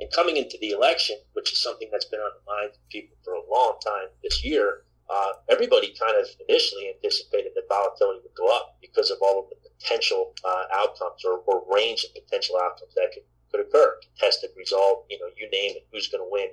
And 0.00 0.10
coming 0.12 0.36
into 0.36 0.58
the 0.60 0.70
election, 0.70 1.16
which 1.32 1.52
is 1.52 1.62
something 1.62 1.88
that's 1.90 2.04
been 2.04 2.20
on 2.20 2.32
the 2.34 2.52
minds 2.52 2.76
of 2.76 2.88
people 2.90 3.16
for 3.24 3.34
a 3.34 3.50
long 3.50 3.78
time 3.84 4.08
this 4.22 4.44
year, 4.44 4.84
uh, 5.08 5.32
everybody 5.48 5.94
kind 5.98 6.18
of 6.18 6.26
initially 6.48 6.90
anticipated 6.90 7.52
that 7.54 7.68
volatility 7.68 8.20
would 8.22 8.34
go 8.34 8.54
up 8.54 8.76
because 8.80 9.10
of 9.10 9.18
all 9.22 9.44
of 9.44 9.50
the 9.50 9.56
potential 9.78 10.34
uh, 10.44 10.64
outcomes 10.74 11.24
or, 11.24 11.38
or, 11.46 11.64
range 11.72 12.04
of 12.04 12.10
potential 12.14 12.56
outcomes 12.60 12.92
that 12.94 13.12
could, 13.14 13.22
could 13.50 13.60
occur. 13.60 13.98
Contested 14.02 14.50
result, 14.56 15.06
you 15.08 15.18
know, 15.18 15.26
you 15.36 15.48
name 15.50 15.76
it, 15.76 15.86
who's 15.92 16.08
going 16.08 16.24
to 16.24 16.30
win. 16.30 16.48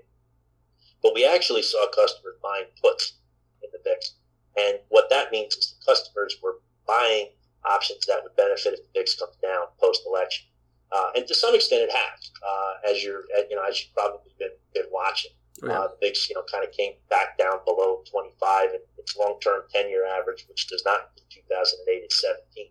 But 1.01 1.15
we 1.15 1.25
actually 1.25 1.63
saw 1.63 1.87
customers 1.89 2.35
buying 2.41 2.65
puts 2.81 3.13
in 3.63 3.69
the 3.73 3.79
VIX. 3.83 4.11
And 4.55 4.79
what 4.89 5.09
that 5.09 5.31
means 5.31 5.55
is 5.55 5.75
the 5.79 5.91
customers 5.91 6.37
were 6.41 6.59
buying 6.87 7.29
options 7.65 8.05
that 8.05 8.21
would 8.23 8.35
benefit 8.35 8.73
if 8.73 8.79
the 8.81 8.99
VIX 8.99 9.15
comes 9.19 9.35
down 9.41 9.65
post 9.81 10.03
election. 10.05 10.45
Uh, 10.93 11.09
and 11.15 11.27
to 11.27 11.33
some 11.33 11.55
extent, 11.55 11.81
it 11.81 11.91
has, 11.91 12.31
uh, 12.45 12.91
as 12.91 13.03
you're, 13.03 13.23
you 13.49 13.55
know, 13.55 13.63
as 13.67 13.81
you've 13.81 13.93
probably 13.95 14.31
been, 14.37 14.53
been 14.73 14.85
watching. 14.91 15.31
Oh, 15.63 15.67
yeah. 15.67 15.79
Uh, 15.79 15.87
the 15.87 16.07
VIX, 16.07 16.29
you 16.29 16.35
know, 16.35 16.43
kind 16.51 16.63
of 16.63 16.71
came 16.71 16.93
back 17.09 17.37
down 17.37 17.59
below 17.65 18.03
25, 18.11 18.69
and 18.69 18.79
its 18.97 19.17
long-term 19.17 19.63
10-year 19.75 20.05
average, 20.05 20.45
which 20.47 20.67
does 20.67 20.83
not 20.85 21.09
include 21.17 21.45
2008, 21.49 21.97
is 21.97 22.21
17. 22.21 22.67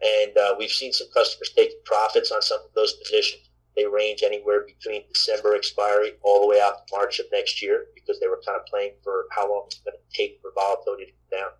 And 0.00 0.36
uh, 0.36 0.54
we've 0.58 0.70
seen 0.70 0.92
some 0.92 1.08
customers 1.14 1.52
taking 1.56 1.78
profits 1.84 2.30
on 2.30 2.42
some 2.42 2.60
of 2.60 2.72
those 2.74 2.92
positions. 2.94 3.48
They 3.76 3.86
range 3.86 4.22
anywhere 4.22 4.66
between 4.66 5.04
December 5.12 5.54
expiry 5.54 6.12
all 6.22 6.40
the 6.40 6.48
way 6.48 6.60
out 6.60 6.86
to 6.86 6.96
March 6.96 7.18
of 7.18 7.26
next 7.32 7.62
year 7.62 7.86
because 7.94 8.18
they 8.20 8.26
were 8.26 8.42
kind 8.44 8.58
of 8.58 8.66
playing 8.66 8.94
for 9.02 9.26
how 9.30 9.48
long 9.48 9.64
it's 9.66 9.80
going 9.80 9.96
to 9.96 10.16
take 10.16 10.40
for 10.42 10.50
volatility 10.54 11.06
to 11.06 11.12
come 11.12 11.40
down. 11.40 11.50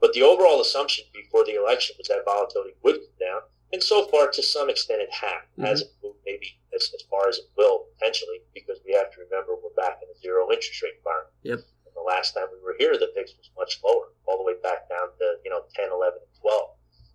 But 0.00 0.12
the 0.12 0.22
overall 0.22 0.60
assumption 0.60 1.04
before 1.12 1.44
the 1.44 1.56
election 1.56 1.96
was 1.98 2.08
that 2.08 2.24
volatility 2.24 2.74
would 2.82 2.96
come 2.96 3.18
down. 3.20 3.40
And 3.72 3.82
so 3.82 4.06
far, 4.06 4.30
to 4.30 4.42
some 4.42 4.70
extent, 4.70 5.02
it 5.02 5.12
has. 5.12 5.82
Mm-hmm. 5.82 6.06
Moved 6.06 6.18
maybe 6.26 6.58
as, 6.74 6.90
as 6.94 7.02
far 7.10 7.28
as 7.28 7.38
it 7.38 7.50
will 7.56 7.86
potentially 7.98 8.40
because 8.54 8.78
we 8.86 8.92
have 8.92 9.10
to 9.12 9.20
remember 9.20 9.54
we're 9.54 9.74
back 9.76 10.00
in 10.02 10.08
a 10.08 10.18
zero 10.18 10.50
interest 10.50 10.82
rate 10.82 10.94
environment. 10.98 11.34
Yep. 11.42 11.58
And 11.86 11.94
the 11.94 12.06
last 12.06 12.34
time 12.34 12.46
we 12.52 12.62
were 12.62 12.76
here, 12.78 12.94
the 12.98 13.10
VIX 13.14 13.32
was 13.38 13.50
much 13.56 13.80
lower, 13.84 14.12
all 14.26 14.38
the 14.38 14.44
way 14.44 14.54
back 14.62 14.88
down 14.88 15.08
to, 15.18 15.36
you 15.44 15.50
know, 15.50 15.62
10, 15.74 15.90
11, 15.92 16.18
and 16.20 16.40
12. 16.40 16.70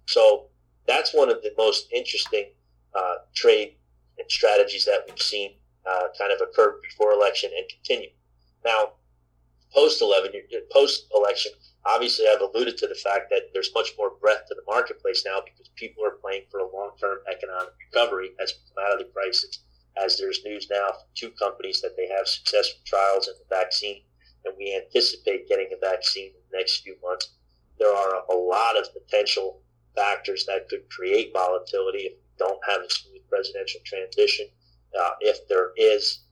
So 0.07 0.47
that's 0.87 1.13
one 1.13 1.29
of 1.29 1.41
the 1.41 1.53
most 1.57 1.91
interesting 1.93 2.51
uh, 2.95 3.25
trade 3.35 3.75
and 4.17 4.29
strategies 4.29 4.85
that 4.85 5.05
we've 5.07 5.21
seen 5.21 5.55
uh, 5.89 6.07
kind 6.17 6.31
of 6.31 6.41
occur 6.41 6.79
before 6.81 7.13
election 7.13 7.51
and 7.55 7.65
continue. 7.69 8.09
Now, 8.65 8.93
post 9.73 10.01
eleven, 10.01 10.31
post 10.71 11.07
election, 11.13 11.51
obviously, 11.85 12.27
I've 12.27 12.41
alluded 12.41 12.77
to 12.77 12.87
the 12.87 12.95
fact 12.95 13.29
that 13.29 13.49
there's 13.53 13.73
much 13.73 13.93
more 13.97 14.11
breadth 14.21 14.47
to 14.47 14.55
the 14.55 14.63
marketplace 14.67 15.23
now 15.25 15.41
because 15.43 15.69
people 15.75 16.05
are 16.05 16.19
playing 16.21 16.43
for 16.49 16.59
a 16.59 16.75
long 16.75 16.91
term 16.99 17.19
economic 17.31 17.73
recovery 17.91 18.31
as 18.41 18.53
we 18.53 18.73
come 18.73 18.85
out 18.85 18.93
of 18.93 18.99
the 18.99 19.13
crisis. 19.13 19.59
As 19.97 20.17
there's 20.17 20.45
news 20.45 20.67
now 20.69 20.87
from 20.91 21.09
two 21.15 21.31
companies 21.31 21.81
that 21.81 21.97
they 21.97 22.07
have 22.07 22.27
successful 22.27 22.79
trials 22.85 23.27
in 23.27 23.33
the 23.33 23.55
vaccine, 23.55 24.01
and 24.45 24.53
we 24.57 24.75
anticipate 24.75 25.49
getting 25.49 25.69
a 25.73 25.85
vaccine 25.85 26.27
in 26.27 26.41
the 26.51 26.57
next 26.57 26.81
few 26.81 26.95
months. 27.03 27.33
There 27.79 27.93
are 27.93 28.23
a 28.29 28.35
lot 28.35 28.77
of 28.77 28.93
potential 28.93 29.61
factors 29.95 30.45
that 30.45 30.69
could 30.69 30.89
create 30.89 31.33
volatility 31.33 31.99
if 31.99 32.13
we 32.13 32.29
don't 32.37 32.59
have 32.69 32.81
a 32.81 32.89
smooth 32.89 33.21
presidential 33.29 33.81
transition. 33.83 34.47
Uh, 34.97 35.11
if 35.21 35.47
there 35.47 35.71
is 35.75 36.23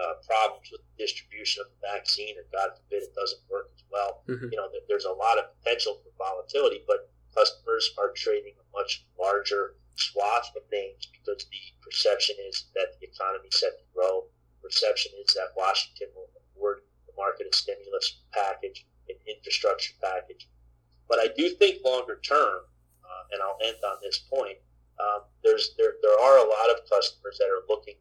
uh, 0.00 0.16
problems 0.24 0.68
with 0.72 0.80
the 0.80 0.96
distribution 0.96 1.60
of 1.60 1.68
the 1.68 1.80
vaccine, 1.84 2.34
or 2.40 2.48
God 2.48 2.72
forbid 2.76 3.04
it 3.04 3.14
doesn't 3.14 3.44
work 3.50 3.68
as 3.76 3.84
well, 3.92 4.24
mm-hmm. 4.28 4.48
you 4.48 4.56
know, 4.56 4.68
there's 4.88 5.04
a 5.04 5.12
lot 5.12 5.38
of 5.38 5.52
potential 5.60 6.00
for 6.00 6.10
volatility, 6.16 6.82
but 6.86 7.10
customers 7.36 7.92
are 7.98 8.12
trading 8.16 8.54
a 8.56 8.66
much 8.76 9.04
larger 9.18 9.76
swath 9.96 10.50
of 10.56 10.62
names 10.72 11.06
because 11.12 11.44
the 11.44 11.62
perception 11.84 12.36
is 12.48 12.72
that 12.74 12.96
the 13.00 13.06
economy 13.06 13.48
is 13.48 13.60
set 13.60 13.76
to 13.76 13.84
grow. 13.94 14.24
Perception 14.62 15.12
is 15.20 15.34
that 15.34 15.52
Washington 15.56 16.08
will 16.14 16.30
award 16.56 16.80
the 17.06 17.12
market 17.16 17.48
a 17.50 17.56
stimulus 17.56 18.22
package, 18.32 18.86
an 19.08 19.16
infrastructure 19.28 19.92
package. 20.00 20.48
But 21.08 21.18
I 21.18 21.28
do 21.36 21.50
think 21.50 21.84
longer 21.84 22.20
term, 22.22 22.64
uh, 23.04 23.22
and 23.32 23.42
I'll 23.42 23.58
end 23.62 23.76
on 23.84 23.98
this 24.02 24.18
point, 24.18 24.58
um, 25.00 25.22
there's 25.42 25.74
there, 25.76 25.94
there 26.02 26.18
are 26.20 26.38
a 26.38 26.48
lot 26.48 26.70
of 26.70 26.88
customers 26.88 27.36
that 27.38 27.48
are 27.48 27.64
looking 27.68 27.96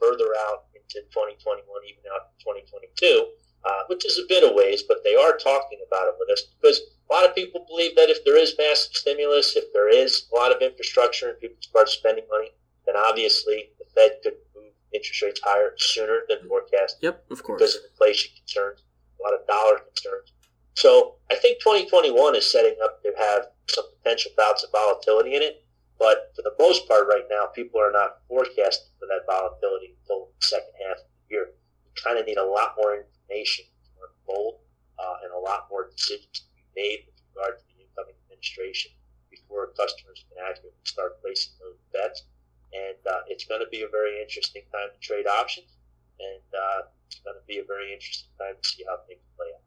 further 0.00 0.28
out 0.48 0.66
into 0.74 1.00
2021, 1.10 1.64
even 1.88 2.04
out 2.14 2.30
to 2.30 2.44
2022, 2.44 3.26
uh, 3.64 3.82
which 3.88 4.04
is 4.04 4.18
a 4.18 4.28
bit 4.28 4.44
of 4.44 4.54
ways, 4.54 4.82
but 4.82 5.02
they 5.04 5.14
are 5.14 5.36
talking 5.36 5.78
about 5.86 6.08
it 6.08 6.14
with 6.18 6.30
us 6.30 6.42
because 6.60 6.80
a 7.10 7.12
lot 7.12 7.24
of 7.28 7.34
people 7.34 7.64
believe 7.68 7.94
that 7.96 8.10
if 8.10 8.24
there 8.24 8.36
is 8.36 8.54
massive 8.58 8.94
stimulus, 8.94 9.56
if 9.56 9.72
there 9.72 9.88
is 9.88 10.26
a 10.32 10.36
lot 10.36 10.52
of 10.52 10.62
infrastructure 10.62 11.30
and 11.30 11.40
people 11.40 11.56
start 11.60 11.88
spending 11.88 12.24
money, 12.30 12.50
then 12.86 12.96
obviously 12.96 13.70
the 13.78 13.84
Fed 13.94 14.18
could 14.22 14.34
move 14.54 14.72
interest 14.92 15.22
rates 15.22 15.40
higher 15.44 15.74
sooner 15.76 16.22
than 16.28 16.46
forecast. 16.48 16.98
Yep, 17.00 17.24
of 17.30 17.42
course. 17.42 17.60
Because 17.60 17.76
of 17.76 17.82
inflation 17.90 18.32
concerns, 18.36 18.82
a 19.20 19.22
lot 19.22 19.38
of 19.38 19.46
dollar 19.46 19.78
concerns. 19.78 20.32
So 20.74 21.14
I 21.30 21.36
think 21.36 21.60
2021 21.60 22.36
is 22.36 22.50
setting 22.50 22.76
up 22.82 23.02
to 23.02 23.12
have 23.18 23.46
some 23.68 23.84
potential 24.02 24.32
bouts 24.36 24.64
of 24.64 24.70
volatility 24.72 25.36
in 25.36 25.42
it. 25.42 25.63
But 26.04 26.36
for 26.36 26.42
the 26.44 26.52
most 26.60 26.86
part, 26.86 27.08
right 27.08 27.24
now, 27.32 27.46
people 27.46 27.80
are 27.80 27.90
not 27.90 28.20
forecasting 28.28 28.92
for 29.00 29.08
that 29.08 29.24
volatility 29.24 29.96
until 29.96 30.28
the 30.36 30.44
second 30.44 30.76
half 30.84 31.00
of 31.00 31.08
the 31.08 31.32
year. 31.32 31.46
We 31.80 31.96
kind 31.96 32.20
of 32.20 32.28
need 32.28 32.36
a 32.36 32.44
lot 32.44 32.76
more 32.76 32.92
information 33.00 33.64
to 33.64 33.90
unfold 34.04 34.60
uh, 35.00 35.24
and 35.24 35.32
a 35.32 35.40
lot 35.40 35.64
more 35.72 35.88
decisions 35.88 36.44
to 36.44 36.52
be 36.52 36.68
made 36.76 37.08
with 37.08 37.16
regard 37.32 37.56
to 37.56 37.64
the 37.72 37.88
incoming 37.88 38.20
administration 38.20 38.92
before 39.32 39.72
customers 39.80 40.28
can 40.28 40.44
accurately 40.44 40.76
start 40.84 41.24
placing 41.24 41.56
those 41.56 41.80
bets. 41.88 42.28
And 42.76 43.00
uh, 43.08 43.24
it's 43.32 43.48
going 43.48 43.64
to 43.64 43.70
be 43.72 43.80
a 43.80 43.88
very 43.88 44.20
interesting 44.20 44.68
time 44.76 44.92
to 44.92 45.00
trade 45.00 45.24
options, 45.24 45.72
and 46.20 46.44
uh, 46.52 46.92
it's 47.08 47.24
going 47.24 47.40
to 47.40 47.46
be 47.48 47.64
a 47.64 47.64
very 47.64 47.96
interesting 47.96 48.28
time 48.36 48.60
to 48.60 48.68
see 48.68 48.84
how 48.84 49.00
things 49.08 49.24
play 49.40 49.56
out. 49.56 49.64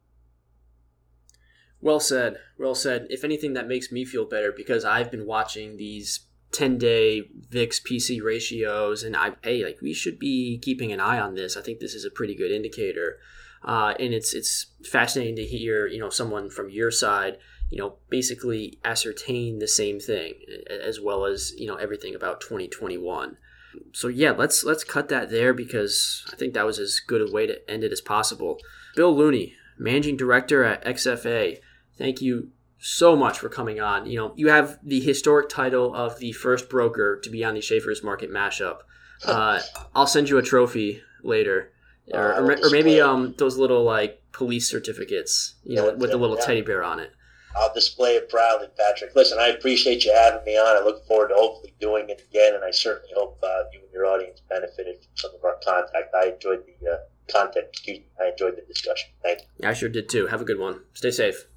Well 1.82 2.00
said. 2.00 2.38
Well 2.62 2.76
said. 2.76 3.08
If 3.10 3.24
anything, 3.24 3.54
that 3.54 3.68
makes 3.68 3.92
me 3.92 4.06
feel 4.06 4.26
better 4.26 4.52
because 4.52 4.86
I've 4.86 5.10
been 5.10 5.26
watching 5.26 5.78
these 5.78 6.27
10 6.52 6.78
day 6.78 7.30
VIX 7.50 7.80
PC 7.82 8.22
ratios, 8.22 9.04
and 9.04 9.16
I, 9.16 9.32
hey, 9.44 9.64
like 9.64 9.80
we 9.82 9.94
should 9.94 10.20
be 10.20 10.60
keeping 10.62 10.92
an 10.92 11.00
eye 11.00 11.20
on 11.20 11.36
this. 11.36 11.58
I 11.58 11.62
think 11.62 11.80
this 11.80 11.94
is 11.94 12.06
a 12.06 12.12
pretty 12.12 12.36
good 12.36 12.52
indicator. 12.52 13.18
Uh, 13.64 13.94
and 14.00 14.14
it's 14.14 14.34
it's 14.34 14.68
fascinating 14.86 15.36
to 15.36 15.44
hear 15.44 15.88
you 15.88 16.00
know 16.00 16.10
someone 16.10 16.50
from 16.50 16.70
your 16.70 16.92
side 16.92 17.38
you 17.72 17.78
know 17.78 17.96
basically 18.08 18.78
ascertain 18.86 19.58
the 19.60 19.68
same 19.68 20.00
thing 20.00 20.36
as 20.70 21.02
well 21.02 21.26
as 21.26 21.54
you 21.58 21.66
know 21.66 21.76
everything 21.76 22.14
about 22.14 22.40
2021 22.40 23.36
so 23.92 24.08
yeah 24.08 24.30
let's 24.30 24.64
let's 24.64 24.84
cut 24.84 25.10
that 25.10 25.32
there 25.32 25.54
because 25.54 26.24
i 26.32 26.36
think 26.36 26.54
that 26.54 26.68
was 26.68 26.78
as 26.78 27.00
good 27.00 27.20
a 27.20 27.34
way 27.34 27.48
to 27.48 27.70
end 27.70 27.84
it 27.84 27.92
as 27.92 28.00
possible 28.00 28.60
bill 28.96 29.14
looney 29.14 29.56
managing 29.78 30.18
director 30.18 30.64
at 30.64 30.84
XFA. 30.86 31.60
Thank 31.98 32.22
you 32.22 32.52
so 32.80 33.16
much 33.16 33.40
for 33.40 33.50
coming 33.50 33.80
on. 33.80 34.06
You 34.06 34.18
know, 34.18 34.34
you 34.36 34.50
have 34.50 34.80
the 34.84 35.00
historic 35.00 35.50
title 35.50 35.94
of 35.96 36.20
the 36.20 36.32
first 36.32 36.70
broker 36.70 37.20
to 37.24 37.30
be 37.30 37.44
on 37.44 37.54
the 37.54 37.62
Schaeffer's 37.62 38.04
Market 38.04 38.32
mashup. 38.32 38.80
Uh, 39.26 39.60
I'll 39.96 40.06
send 40.06 40.30
you 40.30 40.38
a 40.38 40.44
trophy 40.44 41.02
later, 41.24 41.72
or, 42.14 42.34
or, 42.36 42.52
or 42.52 42.70
maybe 42.70 43.02
um 43.02 43.34
those 43.40 43.58
little 43.58 43.84
like 43.84 44.22
police 44.32 44.70
certificates, 44.70 45.56
you 45.64 45.76
know, 45.76 45.96
with 45.96 46.12
the 46.12 46.18
little 46.18 46.38
yeah. 46.38 46.46
teddy 46.46 46.62
bear 46.62 46.84
on 46.84 47.00
it. 47.00 47.12
I'll 47.56 47.74
display 47.74 48.16
it 48.16 48.30
proudly, 48.30 48.68
Patrick. 48.78 49.16
Listen, 49.16 49.40
I 49.40 49.48
appreciate 49.48 50.06
you 50.06 50.14
having 50.14 50.44
me 50.46 50.56
on. 50.56 50.78
I 50.78 50.86
look 50.86 51.06
forward 51.08 51.30
to 51.30 51.34
hopefully 51.36 51.74
doing 51.80 52.10
it 52.10 52.22
again, 52.30 52.54
and 52.54 52.64
I 52.64 52.70
certainly 52.70 53.10
hope 53.16 53.40
uh, 53.44 53.64
you 53.74 53.80
and 53.80 53.92
your 53.92 54.06
audience 54.06 54.42
benefited 54.48 54.98
from 54.98 55.12
some 55.16 55.32
of 55.34 55.44
our 55.44 55.58
contact. 55.66 56.14
I 56.14 56.28
enjoyed 56.28 56.64
the 56.68 56.92
uh, 56.92 56.98
content. 57.28 57.66
Excuse 57.70 58.00
me. 58.00 58.06
I 58.22 58.30
enjoyed 58.30 58.56
the 58.56 58.72
discussion. 58.72 59.10
Thank 59.24 59.40
you. 59.40 59.68
I 59.68 59.74
sure 59.74 59.90
did 59.90 60.10
too. 60.10 60.28
Have 60.28 60.42
a 60.42 60.46
good 60.46 60.60
one. 60.60 60.82
Stay 60.94 61.12
safe. 61.12 61.48